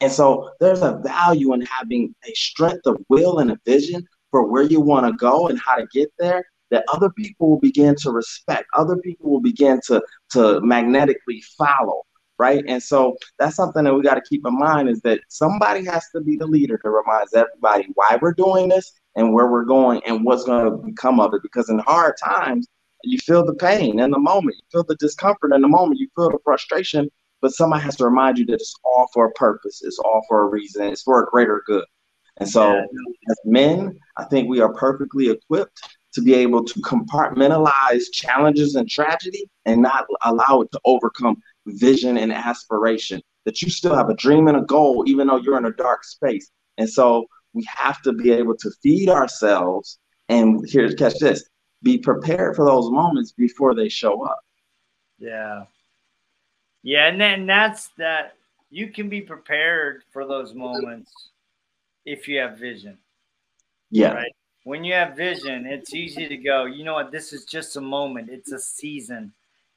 And 0.00 0.12
so 0.12 0.50
there's 0.60 0.82
a 0.82 1.00
value 1.04 1.52
in 1.54 1.62
having 1.62 2.14
a 2.24 2.32
strength 2.34 2.86
of 2.86 2.98
will 3.08 3.40
and 3.40 3.50
a 3.50 3.58
vision 3.64 4.06
for 4.30 4.46
where 4.46 4.62
you 4.62 4.80
want 4.80 5.06
to 5.06 5.12
go 5.12 5.48
and 5.48 5.58
how 5.58 5.74
to 5.74 5.86
get 5.92 6.12
there 6.18 6.44
that 6.70 6.84
other 6.92 7.10
people 7.10 7.48
will 7.50 7.60
begin 7.60 7.96
to 7.96 8.10
respect. 8.10 8.66
Other 8.76 8.96
people 8.96 9.30
will 9.30 9.40
begin 9.40 9.80
to 9.86 10.02
to 10.32 10.60
magnetically 10.60 11.42
follow 11.56 12.02
right? 12.38 12.64
And 12.66 12.82
so 12.82 13.16
that's 13.38 13.56
something 13.56 13.84
that 13.84 13.94
we 13.94 14.02
got 14.02 14.14
to 14.14 14.22
keep 14.22 14.46
in 14.46 14.56
mind 14.56 14.88
is 14.88 15.00
that 15.02 15.20
somebody 15.28 15.84
has 15.84 16.08
to 16.14 16.20
be 16.20 16.36
the 16.36 16.46
leader 16.46 16.78
to 16.78 16.90
remind 16.90 17.28
everybody 17.34 17.88
why 17.94 18.18
we're 18.20 18.32
doing 18.32 18.68
this 18.68 18.92
and 19.16 19.34
where 19.34 19.48
we're 19.48 19.64
going 19.64 20.00
and 20.06 20.24
what's 20.24 20.44
going 20.44 20.64
to 20.64 20.76
become 20.78 21.20
of 21.20 21.34
it. 21.34 21.42
Because 21.42 21.68
in 21.68 21.78
hard 21.80 22.14
times, 22.22 22.68
you 23.04 23.18
feel 23.18 23.44
the 23.44 23.54
pain 23.54 24.00
in 24.00 24.10
the 24.10 24.18
moment, 24.18 24.56
you 24.56 24.62
feel 24.72 24.84
the 24.84 24.96
discomfort 24.96 25.52
in 25.52 25.62
the 25.62 25.68
moment, 25.68 26.00
you 26.00 26.08
feel 26.16 26.30
the 26.30 26.38
frustration, 26.44 27.08
but 27.40 27.52
somebody 27.52 27.82
has 27.82 27.96
to 27.96 28.04
remind 28.04 28.38
you 28.38 28.46
that 28.46 28.54
it's 28.54 28.74
all 28.84 29.08
for 29.12 29.26
a 29.26 29.32
purpose, 29.32 29.82
it's 29.82 29.98
all 29.98 30.22
for 30.28 30.42
a 30.42 30.46
reason, 30.46 30.84
it's 30.84 31.02
for 31.02 31.22
a 31.22 31.26
greater 31.26 31.62
good. 31.66 31.84
And 32.38 32.48
so, 32.48 32.74
yeah. 32.74 32.82
as 33.30 33.38
men, 33.44 33.98
I 34.16 34.24
think 34.24 34.48
we 34.48 34.60
are 34.60 34.72
perfectly 34.72 35.30
equipped 35.30 35.80
to 36.14 36.22
be 36.22 36.34
able 36.34 36.64
to 36.64 36.80
compartmentalize 36.80 38.04
challenges 38.12 38.74
and 38.74 38.88
tragedy 38.88 39.48
and 39.66 39.82
not 39.82 40.06
allow 40.24 40.62
it 40.62 40.72
to 40.72 40.80
overcome 40.84 41.36
vision 41.66 42.16
and 42.16 42.32
aspiration, 42.32 43.20
that 43.44 43.60
you 43.60 43.70
still 43.70 43.94
have 43.94 44.08
a 44.08 44.14
dream 44.14 44.48
and 44.48 44.56
a 44.56 44.62
goal, 44.62 45.04
even 45.06 45.26
though 45.26 45.36
you're 45.36 45.58
in 45.58 45.66
a 45.66 45.72
dark 45.72 46.04
space. 46.04 46.50
And 46.78 46.88
so 46.88 47.26
we 47.52 47.66
have 47.68 48.00
to 48.02 48.12
be 48.12 48.30
able 48.30 48.56
to 48.56 48.70
feed 48.82 49.08
ourselves 49.08 49.98
and 50.28 50.66
here, 50.68 50.90
catch 50.92 51.18
this, 51.18 51.48
be 51.82 51.98
prepared 51.98 52.56
for 52.56 52.64
those 52.64 52.90
moments 52.90 53.32
before 53.32 53.74
they 53.74 53.88
show 53.88 54.24
up. 54.24 54.40
Yeah. 55.18 55.64
Yeah. 56.82 57.06
And 57.06 57.20
then 57.20 57.46
that's 57.46 57.88
that 57.98 58.34
you 58.70 58.88
can 58.88 59.08
be 59.08 59.20
prepared 59.20 60.02
for 60.10 60.26
those 60.26 60.54
moments 60.54 61.12
if 62.04 62.28
you 62.28 62.38
have 62.38 62.58
vision. 62.58 62.98
Yeah. 63.90 64.12
Right. 64.12 64.32
When 64.64 64.84
you 64.84 64.92
have 64.94 65.16
vision, 65.16 65.66
it's 65.66 65.94
easy 65.94 66.28
to 66.28 66.36
go, 66.36 66.66
you 66.66 66.84
know 66.84 66.94
what, 66.94 67.10
this 67.10 67.32
is 67.32 67.44
just 67.44 67.76
a 67.76 67.80
moment, 67.80 68.28
it's 68.30 68.52
a 68.52 68.58
season. 68.58 69.32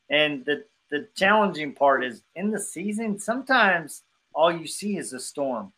And 0.09 0.43
the 0.43 0.65
the 0.89 1.07
challenging 1.15 1.73
part 1.73 2.03
is 2.03 2.21
in 2.35 2.51
the 2.51 2.59
season, 2.59 3.17
sometimes 3.17 4.03
all 4.33 4.51
you 4.51 4.67
see 4.67 4.97
is 4.97 5.13
a 5.13 5.19
storm. 5.19 5.71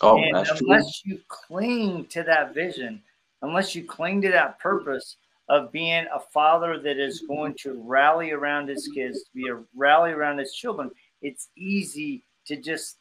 Oh, 0.00 0.16
and 0.16 0.36
unless 0.36 1.00
true. 1.00 1.14
you 1.14 1.20
cling 1.26 2.06
to 2.06 2.22
that 2.22 2.54
vision, 2.54 3.02
unless 3.42 3.74
you 3.74 3.82
cling 3.82 4.22
to 4.22 4.30
that 4.30 4.60
purpose 4.60 5.16
of 5.48 5.72
being 5.72 6.06
a 6.14 6.20
father 6.20 6.78
that 6.78 6.98
is 6.98 7.22
going 7.22 7.54
to 7.60 7.82
rally 7.84 8.32
around 8.32 8.68
his 8.68 8.88
kids, 8.88 9.24
to 9.24 9.30
be 9.34 9.48
a 9.48 9.62
rally 9.74 10.12
around 10.12 10.38
his 10.38 10.52
children, 10.52 10.90
it's 11.22 11.48
easy 11.56 12.22
to 12.46 12.56
just 12.56 12.98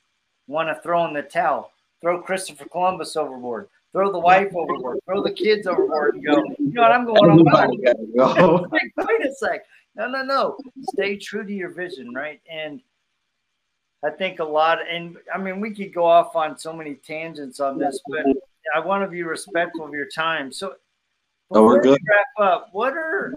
want 0.47 0.69
to 0.69 0.81
throw 0.81 1.05
in 1.05 1.13
the 1.13 1.21
towel, 1.21 1.71
throw 2.01 2.21
Christopher 2.21 2.65
Columbus 2.69 3.15
overboard, 3.17 3.67
throw 3.91 4.11
the 4.11 4.19
wife 4.19 4.55
overboard, 4.55 4.99
throw 5.05 5.21
the 5.21 5.31
kids 5.31 5.67
overboard, 5.67 6.15
and 6.15 6.25
go, 6.25 6.43
you 6.57 6.71
know 6.71 6.81
what, 6.83 6.91
I'm 6.91 7.05
going 7.05 7.47
on. 7.47 8.15
Go. 8.17 8.65
Wait 8.71 9.25
a 9.25 9.33
sec. 9.35 9.65
No, 9.95 10.07
no, 10.07 10.21
no. 10.21 10.57
Stay 10.93 11.17
true 11.17 11.43
to 11.45 11.53
your 11.53 11.69
vision, 11.69 12.13
right? 12.13 12.39
And 12.49 12.81
I 14.05 14.11
think 14.11 14.39
a 14.39 14.43
lot, 14.43 14.79
and 14.87 15.17
I 15.33 15.37
mean, 15.39 15.59
we 15.59 15.73
could 15.73 15.93
go 15.93 16.05
off 16.05 16.35
on 16.35 16.57
so 16.57 16.71
many 16.71 16.95
tangents 16.95 17.59
on 17.59 17.79
this, 17.79 17.99
but 18.07 18.25
I 18.75 18.79
want 18.79 19.03
to 19.03 19.09
be 19.09 19.23
respectful 19.23 19.85
of 19.85 19.93
your 19.93 20.07
time. 20.07 20.51
So, 20.51 20.75
oh, 21.51 21.63
we're 21.63 21.81
good. 21.81 21.99
wrap 22.07 22.47
up, 22.47 22.69
what 22.71 22.93
are 22.93 23.33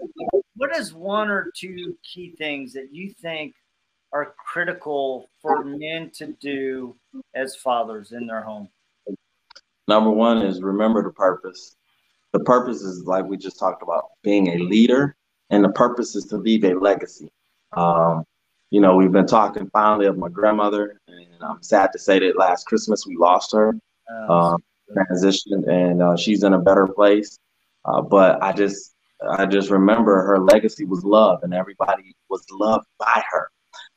what 0.55 0.75
is 0.75 0.93
one 0.93 1.29
or 1.29 1.51
two 1.55 1.97
key 2.03 2.35
things 2.37 2.73
that 2.73 2.89
you 2.91 3.13
think 3.21 3.53
are 4.13 4.33
critical 4.45 5.29
for 5.41 5.63
men 5.63 6.11
to 6.15 6.27
do 6.41 6.95
as 7.33 7.55
fathers 7.55 8.11
in 8.11 8.27
their 8.27 8.41
home? 8.41 8.69
Number 9.87 10.11
one 10.11 10.39
is 10.39 10.61
remember 10.61 11.03
the 11.03 11.11
purpose. 11.11 11.75
The 12.33 12.39
purpose 12.39 12.81
is 12.81 13.05
like 13.05 13.25
we 13.25 13.37
just 13.37 13.59
talked 13.59 13.83
about, 13.83 14.05
being 14.23 14.47
a 14.49 14.57
leader 14.57 15.15
and 15.51 15.63
the 15.63 15.69
purpose 15.69 16.15
is 16.15 16.25
to 16.25 16.37
leave 16.37 16.63
a 16.63 16.73
legacy. 16.73 17.29
Um, 17.73 18.23
you 18.71 18.79
know, 18.79 18.95
we've 18.95 19.11
been 19.11 19.27
talking 19.27 19.69
finally 19.71 20.07
of 20.07 20.17
my 20.17 20.29
grandmother, 20.29 20.99
and 21.07 21.27
I'm 21.41 21.61
sad 21.61 21.91
to 21.91 21.99
say 21.99 22.19
that 22.19 22.37
last 22.37 22.65
Christmas 22.65 23.05
we 23.05 23.17
lost 23.17 23.51
her, 23.51 23.75
oh, 24.09 24.33
um, 24.33 24.63
transitioned, 24.95 25.69
and 25.69 26.01
uh, 26.01 26.15
she's 26.15 26.43
in 26.43 26.53
a 26.53 26.59
better 26.59 26.87
place. 26.87 27.37
Uh, 27.85 28.01
but 28.01 28.41
I 28.43 28.53
just, 28.53 28.95
I 29.37 29.45
just 29.45 29.69
remember 29.69 30.21
her 30.23 30.39
legacy 30.39 30.85
was 30.85 31.03
love, 31.03 31.39
and 31.43 31.53
everybody 31.53 32.15
was 32.29 32.45
loved 32.51 32.85
by 32.99 33.23
her. 33.31 33.49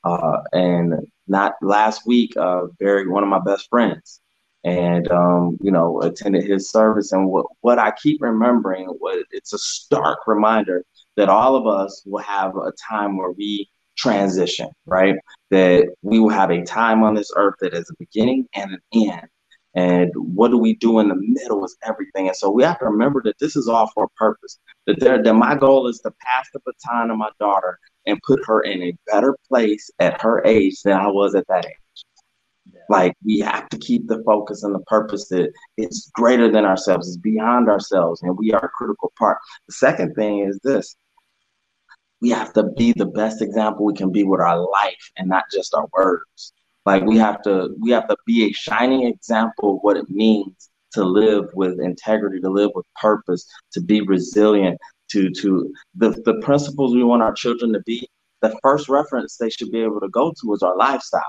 Uh, 0.03 0.41
and 0.53 0.93
not 1.27 1.53
last 1.61 2.05
week, 2.05 2.35
uh, 2.37 2.61
buried 2.79 3.07
one 3.07 3.23
of 3.23 3.29
my 3.29 3.39
best 3.39 3.67
friends, 3.69 4.21
and 4.63 5.11
um, 5.11 5.57
you 5.61 5.71
know 5.71 6.01
attended 6.01 6.43
his 6.43 6.69
service. 6.69 7.11
And 7.11 7.27
what 7.27 7.47
what 7.61 7.79
I 7.79 7.91
keep 7.91 8.21
remembering 8.21 8.87
was 8.99 9.23
it's 9.31 9.53
a 9.53 9.57
stark 9.57 10.19
reminder 10.27 10.85
that 11.17 11.29
all 11.29 11.55
of 11.55 11.65
us 11.67 12.03
will 12.05 12.21
have 12.21 12.55
a 12.55 12.71
time 12.89 13.17
where 13.17 13.31
we 13.31 13.67
transition, 13.97 14.69
right? 14.85 15.15
That 15.51 15.87
we 16.01 16.19
will 16.19 16.29
have 16.29 16.51
a 16.51 16.63
time 16.63 17.03
on 17.03 17.15
this 17.15 17.31
earth 17.35 17.55
that 17.61 17.73
is 17.73 17.89
a 17.89 17.95
beginning 17.97 18.47
and 18.53 18.71
an 18.73 18.81
end. 18.93 19.27
And 19.75 20.09
what 20.15 20.51
do 20.51 20.57
we 20.57 20.75
do 20.75 20.99
in 20.99 21.09
the 21.09 21.15
middle 21.15 21.65
is 21.65 21.75
everything. 21.83 22.27
And 22.27 22.35
so 22.35 22.49
we 22.49 22.63
have 22.63 22.79
to 22.79 22.85
remember 22.85 23.21
that 23.25 23.37
this 23.39 23.57
is 23.57 23.67
all 23.67 23.89
for 23.93 24.05
a 24.05 24.09
purpose. 24.09 24.57
That 24.87 24.99
there, 24.99 25.21
that 25.21 25.33
my 25.33 25.55
goal 25.55 25.87
is 25.87 25.99
to 25.99 26.11
pass 26.21 26.47
the 26.53 26.61
baton 26.65 27.09
to 27.09 27.15
my 27.15 27.29
daughter 27.39 27.77
and 28.05 28.21
put 28.25 28.45
her 28.45 28.61
in 28.61 28.81
a 28.83 28.97
better 29.11 29.37
place 29.49 29.89
at 29.99 30.21
her 30.21 30.45
age 30.45 30.81
than 30.83 30.93
I 30.93 31.07
was 31.07 31.35
at 31.35 31.47
that 31.49 31.65
age. 31.65 31.73
Like 32.89 33.13
we 33.25 33.39
have 33.39 33.67
to 33.69 33.77
keep 33.77 34.07
the 34.07 34.23
focus 34.23 34.63
and 34.63 34.73
the 34.73 34.79
purpose 34.81 35.27
that 35.29 35.51
it's 35.77 36.09
greater 36.13 36.51
than 36.51 36.65
ourselves, 36.65 37.07
it's 37.07 37.17
beyond 37.17 37.67
ourselves, 37.67 38.21
and 38.21 38.37
we 38.37 38.53
are 38.53 38.65
a 38.65 38.69
critical 38.69 39.11
part. 39.17 39.39
The 39.67 39.73
second 39.73 40.13
thing 40.13 40.39
is 40.39 40.59
this 40.63 40.95
we 42.21 42.29
have 42.29 42.53
to 42.53 42.63
be 42.77 42.93
the 42.93 43.05
best 43.05 43.41
example 43.41 43.85
we 43.85 43.93
can 43.93 44.11
be 44.11 44.23
with 44.23 44.39
our 44.39 44.59
life 44.59 45.11
and 45.17 45.27
not 45.27 45.43
just 45.51 45.73
our 45.73 45.87
words. 45.93 46.53
Like 46.85 47.03
we 47.03 47.17
have 47.17 47.41
to 47.43 47.75
we 47.79 47.91
have 47.91 48.07
to 48.07 48.17
be 48.25 48.45
a 48.45 48.51
shining 48.51 49.07
example 49.07 49.75
of 49.75 49.79
what 49.81 49.97
it 49.97 50.09
means 50.09 50.69
to 50.93 51.03
live 51.03 51.45
with 51.53 51.79
integrity, 51.79 52.39
to 52.41 52.49
live 52.49 52.71
with 52.75 52.85
purpose, 53.01 53.45
to 53.73 53.81
be 53.81 54.01
resilient, 54.01 54.79
to 55.11 55.29
to 55.31 55.73
the, 55.95 56.11
the 56.25 56.35
principles 56.41 56.93
we 56.93 57.03
want 57.03 57.23
our 57.23 57.33
children 57.33 57.73
to 57.73 57.81
be. 57.81 58.07
The 58.41 58.57
first 58.61 58.89
reference 58.89 59.37
they 59.37 59.49
should 59.49 59.71
be 59.71 59.81
able 59.81 59.99
to 59.99 60.09
go 60.09 60.33
to 60.41 60.53
is 60.53 60.61
our 60.61 60.77
lifestyle. 60.77 61.21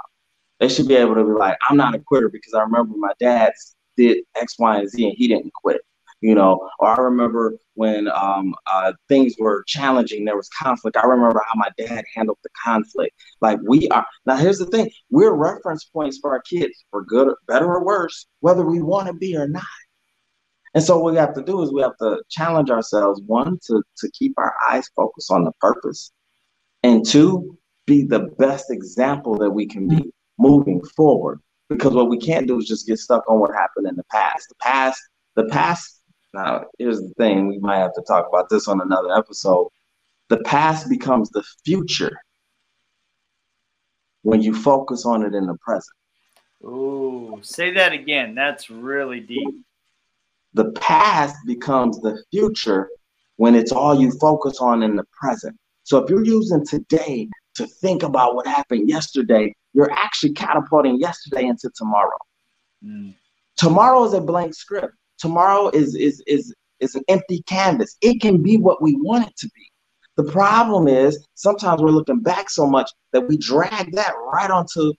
They 0.61 0.69
should 0.69 0.89
be 0.89 0.97
able 0.97 1.15
to 1.15 1.25
be 1.25 1.33
like, 1.33 1.57
I'm 1.69 1.77
not 1.77 1.95
a 1.95 1.99
quitter 1.99 2.29
because 2.29 2.55
I 2.55 2.61
remember 2.61 2.95
my 2.97 3.13
dad 3.19 3.53
did 3.97 4.19
X, 4.35 4.59
Y, 4.59 4.79
and 4.79 4.89
Z 4.91 5.07
and 5.07 5.15
he 5.17 5.29
didn't 5.29 5.53
quit 5.53 5.81
you 6.21 6.35
know, 6.35 6.69
or 6.79 6.89
I 6.89 7.03
remember 7.03 7.55
when 7.75 8.09
um, 8.09 8.55
uh, 8.71 8.93
things 9.09 9.35
were 9.39 9.65
challenging, 9.67 10.25
there 10.25 10.37
was 10.37 10.49
conflict. 10.49 10.97
I 10.97 11.07
remember 11.07 11.43
how 11.47 11.59
my 11.59 11.69
dad 11.77 12.05
handled 12.15 12.39
the 12.43 12.49
conflict. 12.65 13.15
Like 13.41 13.59
we 13.67 13.89
are 13.89 14.07
now. 14.25 14.37
Here's 14.37 14.59
the 14.59 14.67
thing: 14.67 14.91
we're 15.11 15.35
reference 15.35 15.85
points 15.85 16.19
for 16.19 16.33
our 16.33 16.43
kids, 16.43 16.85
for 16.91 17.05
good, 17.05 17.29
or 17.29 17.39
better 17.47 17.67
or 17.67 17.85
worse, 17.85 18.27
whether 18.41 18.65
we 18.65 18.81
want 18.81 19.09
to 19.09 19.13
be 19.13 19.37
or 19.37 19.47
not. 19.47 19.65
And 20.75 20.83
so 20.83 20.99
what 20.99 21.13
we 21.13 21.19
have 21.19 21.35
to 21.35 21.43
do 21.43 21.63
is 21.63 21.73
we 21.73 21.83
have 21.83 21.97
to 21.99 22.23
challenge 22.31 22.71
ourselves: 22.71 23.21
one, 23.27 23.59
to 23.67 23.83
to 23.99 24.11
keep 24.13 24.35
our 24.39 24.55
eyes 24.71 24.89
focused 24.97 25.31
on 25.31 25.45
the 25.45 25.53
purpose, 25.61 26.13
and 26.83 27.05
two, 27.05 27.59
be 27.87 28.05
the 28.05 28.31
best 28.39 28.71
example 28.71 29.37
that 29.39 29.51
we 29.51 29.67
can 29.67 29.87
be 29.87 30.11
moving 30.39 30.83
forward. 30.97 31.41
Because 31.69 31.93
what 31.93 32.09
we 32.09 32.19
can't 32.19 32.47
do 32.47 32.59
is 32.59 32.67
just 32.67 32.87
get 32.87 32.99
stuck 32.99 33.29
on 33.29 33.41
what 33.41 33.53
happened 33.53 33.89
in 33.89 33.97
the 33.97 34.05
past. 34.13 34.49
The 34.49 34.55
past, 34.63 35.03
the 35.35 35.47
past 35.47 35.96
now, 36.37 36.67
here's 36.79 37.01
the 37.01 37.09
thing 37.17 37.49
we 37.49 37.59
might 37.59 37.79
have 37.79 37.95
to 37.95 38.03
talk 38.07 38.29
about 38.29 38.49
this 38.51 38.69
on 38.69 38.81
another 38.81 39.13
episode. 39.17 39.69
The 40.29 40.39
past 40.39 40.89
becomes 40.89 41.31
the 41.31 41.43
future 41.65 42.17
when 44.23 44.43
you 44.43 44.55
focus 44.55 45.07
on 45.07 45.25
it 45.25 45.35
in 45.35 45.47
the 45.47 45.57
present. 45.59 45.97
Ooh, 46.63 47.39
say 47.43 47.73
that 47.73 47.93
again. 47.93 48.35
That's 48.35 48.69
really 48.69 49.21
deep. 49.21 49.65
The 50.55 50.73
past 50.73 51.37
becomes 51.47 52.01
the 52.01 52.23
future 52.31 52.89
when 53.37 53.55
it's 53.55 53.73
all 53.73 53.99
you 53.99 54.11
focus 54.21 54.59
on 54.61 54.83
in 54.83 54.97
the 54.97 55.05
present. 55.19 55.57
So 55.85 55.99
if 55.99 56.11
you're 56.11 56.25
using 56.25 56.67
today 56.67 57.29
to 57.55 57.67
think 57.67 58.03
about 58.03 58.35
what 58.35 58.47
happened 58.47 58.89
yesterday, 58.89 59.55
you're 59.73 59.93
actually 59.93 60.33
catapulting 60.33 60.99
yesterday 60.99 61.47
into 61.47 61.71
tomorrow. 61.77 62.19
Mm. 62.85 63.15
Tomorrow 63.57 64.05
is 64.05 64.13
a 64.13 64.21
blank 64.21 64.55
script. 64.55 64.95
Tomorrow 65.19 65.71
is 65.71 65.95
is 65.95 66.23
is 66.27 66.55
is 66.81 66.95
an 66.95 67.03
empty 67.09 67.43
canvas. 67.43 67.97
It 68.01 68.21
can 68.21 68.43
be 68.43 68.57
what 68.57 68.83
we 68.83 68.97
want 68.97 69.29
it 69.29 69.37
to 69.39 69.49
be. 69.55 69.71
The 70.17 70.25
problem 70.25 70.89
is 70.89 71.27
sometimes 71.35 71.83
we're 71.83 71.91
looking 71.91 72.21
back 72.21 72.49
so 72.49 72.67
much 72.67 72.91
that 73.13 73.29
we 73.29 73.37
drag 73.37 73.93
that 73.93 74.15
right 74.33 74.51
onto 74.51 74.93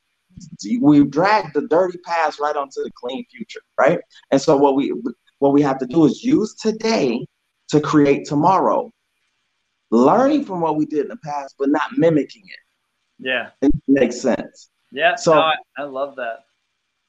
we 0.82 1.04
drag 1.04 1.54
the 1.54 1.68
dirty 1.68 1.98
past 2.00 2.40
right 2.40 2.56
onto 2.56 2.84
the 2.84 2.92
clean 2.96 3.26
future, 3.26 3.62
right? 3.80 4.00
And 4.32 4.40
so 4.40 4.56
what 4.56 4.76
we 4.76 4.94
what 5.40 5.54
we 5.54 5.62
have 5.64 5.80
to 5.80 5.86
do 5.88 6.06
is 6.06 6.24
use 6.24 6.54
today 6.56 7.26
to 7.70 7.82
create 7.82 8.26
tomorrow, 8.26 8.92
learning 9.92 10.46
from 10.46 10.62
what 10.62 10.76
we 10.76 10.86
did 10.86 11.02
in 11.02 11.08
the 11.10 11.18
past, 11.18 11.56
but 11.58 11.70
not 11.70 11.98
mimicking 11.98 12.44
it. 12.46 13.26
Yeah, 13.26 13.50
it 13.62 13.72
makes 13.88 14.22
sense. 14.22 14.70
Yeah, 14.92 15.16
so 15.16 15.34
no, 15.34 15.42
I, 15.42 15.56
I 15.80 15.84
love 15.84 16.16
that. 16.16 16.46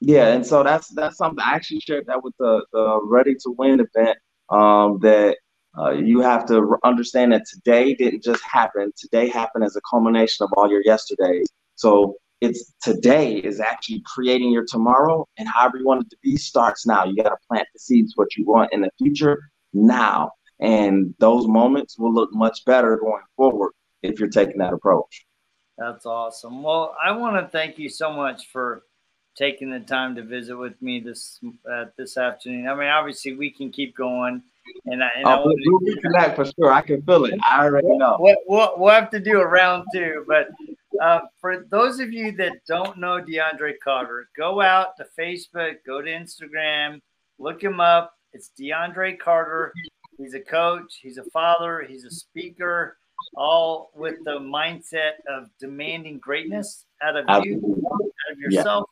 Yeah, 0.01 0.29
and 0.29 0.45
so 0.45 0.63
that's 0.63 0.87
that's 0.89 1.17
something 1.17 1.43
I 1.43 1.55
actually 1.55 1.81
shared 1.81 2.05
that 2.07 2.23
with 2.23 2.33
the 2.39 2.65
the 2.71 3.01
Ready 3.03 3.35
to 3.35 3.55
Win 3.57 3.81
event. 3.81 4.17
Um, 4.49 4.97
that 4.99 5.37
uh, 5.77 5.91
you 5.91 6.21
have 6.21 6.45
to 6.47 6.77
understand 6.83 7.31
that 7.33 7.45
today 7.45 7.93
didn't 7.93 8.23
just 8.23 8.43
happen. 8.43 8.91
Today 8.97 9.27
happened 9.27 9.63
as 9.63 9.75
a 9.75 9.81
culmination 9.89 10.43
of 10.43 10.51
all 10.57 10.69
your 10.69 10.81
yesterdays. 10.83 11.47
So 11.75 12.15
it's 12.41 12.73
today 12.81 13.37
is 13.37 13.59
actually 13.59 14.01
creating 14.05 14.51
your 14.51 14.65
tomorrow, 14.65 15.27
and 15.37 15.47
however 15.47 15.77
you 15.77 15.85
want 15.85 16.03
it 16.03 16.09
to 16.11 16.17
be 16.23 16.37
starts 16.37 16.87
now. 16.87 17.03
You 17.03 17.21
got 17.21 17.29
to 17.29 17.37
plant 17.49 17.67
the 17.73 17.79
seeds 17.79 18.13
what 18.15 18.35
you 18.37 18.45
want 18.45 18.71
in 18.71 18.81
the 18.81 18.89
future 18.97 19.51
now, 19.73 20.31
and 20.59 21.13
those 21.19 21.45
moments 21.45 21.99
will 21.99 22.13
look 22.13 22.33
much 22.33 22.63
better 22.65 22.97
going 22.97 23.23
forward 23.35 23.73
if 24.01 24.19
you're 24.19 24.29
taking 24.29 24.57
that 24.59 24.73
approach. 24.73 25.25
That's 25.77 26.05
awesome. 26.05 26.63
Well, 26.63 26.95
I 27.03 27.11
want 27.11 27.35
to 27.35 27.49
thank 27.49 27.77
you 27.77 27.89
so 27.89 28.11
much 28.11 28.47
for 28.51 28.83
taking 29.39 29.71
the 29.71 29.79
time 29.79 30.15
to 30.15 30.21
visit 30.21 30.55
with 30.55 30.79
me 30.81 30.99
this 30.99 31.39
uh, 31.71 31.85
this 31.97 32.17
afternoon. 32.17 32.67
I 32.67 32.75
mean, 32.75 32.89
obviously 32.89 33.33
we 33.33 33.49
can 33.49 33.71
keep 33.71 33.95
going, 33.95 34.43
and 34.85 35.01
I, 35.01 35.09
and 35.15 35.25
oh, 35.25 35.29
I 35.29 35.43
we'll 35.45 35.79
reconnect 35.79 36.35
for 36.35 36.45
sure. 36.45 36.73
I 36.73 36.81
can 36.81 37.01
feel 37.03 37.25
it. 37.25 37.39
I 37.47 37.63
already 37.63 37.87
know. 37.87 38.17
We'll, 38.19 38.35
we'll, 38.47 38.73
we'll 38.77 38.93
have 38.93 39.09
to 39.11 39.19
do 39.19 39.39
a 39.39 39.47
round 39.47 39.85
two, 39.93 40.25
but 40.27 40.49
uh, 41.01 41.21
for 41.39 41.65
those 41.71 42.01
of 42.01 42.11
you 42.11 42.33
that 42.33 42.57
don't 42.67 42.97
know 42.97 43.21
DeAndre 43.21 43.73
Carter, 43.81 44.27
go 44.37 44.61
out 44.61 44.97
to 44.97 45.05
Facebook, 45.17 45.75
go 45.87 46.01
to 46.01 46.09
Instagram, 46.11 46.99
look 47.39 47.63
him 47.63 47.79
up. 47.79 48.13
It's 48.33 48.51
DeAndre 48.59 49.17
Carter. 49.17 49.73
He's 50.17 50.33
a 50.33 50.41
coach. 50.41 50.99
He's 51.01 51.17
a 51.17 51.23
father. 51.31 51.85
He's 51.87 52.03
a 52.03 52.11
speaker. 52.11 52.97
All 53.35 53.91
with 53.95 54.15
the 54.25 54.39
mindset 54.39 55.13
of 55.29 55.49
demanding 55.59 56.19
greatness 56.19 56.85
out 57.01 57.15
of 57.15 57.25
Absolutely. 57.27 57.69
you, 57.69 57.91
out 57.93 58.31
of 58.31 58.39
yourself, 58.39 58.89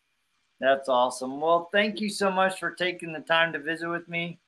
That's 0.59 0.87
awesome. 0.87 1.41
Well, 1.41 1.69
thank 1.73 1.99
you 1.99 2.09
so 2.09 2.29
much 2.31 2.59
for 2.59 2.71
taking 2.71 3.11
the 3.11 3.19
time 3.19 3.51
to 3.53 3.59
visit 3.59 3.89
with 3.89 4.07
me. 4.07 4.39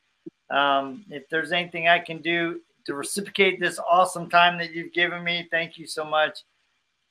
Um, 0.49 1.03
if 1.09 1.27
there's 1.29 1.51
anything 1.51 1.89
I 1.89 1.99
can 1.99 2.21
do 2.21 2.61
to 2.85 2.93
reciprocate 2.93 3.59
this 3.59 3.79
awesome 3.79 4.29
time 4.29 4.57
that 4.59 4.71
you've 4.71 4.93
given 4.93 5.21
me, 5.23 5.47
thank 5.51 5.77
you 5.77 5.85
so 5.85 6.05
much. 6.05 6.39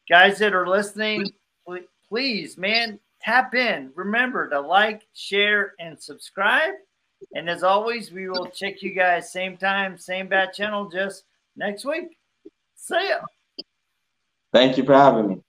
Guys 0.08 0.38
that 0.38 0.54
are 0.54 0.66
listening, 0.66 1.30
please, 2.08 2.56
man, 2.56 2.98
tap 3.20 3.54
in. 3.54 3.90
Remember 3.94 4.48
to 4.48 4.60
like, 4.60 5.06
share, 5.14 5.74
and 5.78 6.00
subscribe. 6.00 6.74
And 7.34 7.48
as 7.48 7.62
always, 7.62 8.12
we 8.12 8.28
will 8.28 8.46
check 8.46 8.82
you 8.82 8.92
guys 8.92 9.32
same 9.32 9.56
time, 9.56 9.96
same 9.96 10.28
bad 10.28 10.52
channel, 10.52 10.88
just 10.88 11.24
next 11.56 11.84
week. 11.84 12.18
See 12.74 13.08
ya. 13.08 13.18
Thank 14.52 14.76
you 14.76 14.84
for 14.84 14.94
having 14.94 15.28
me. 15.28 15.42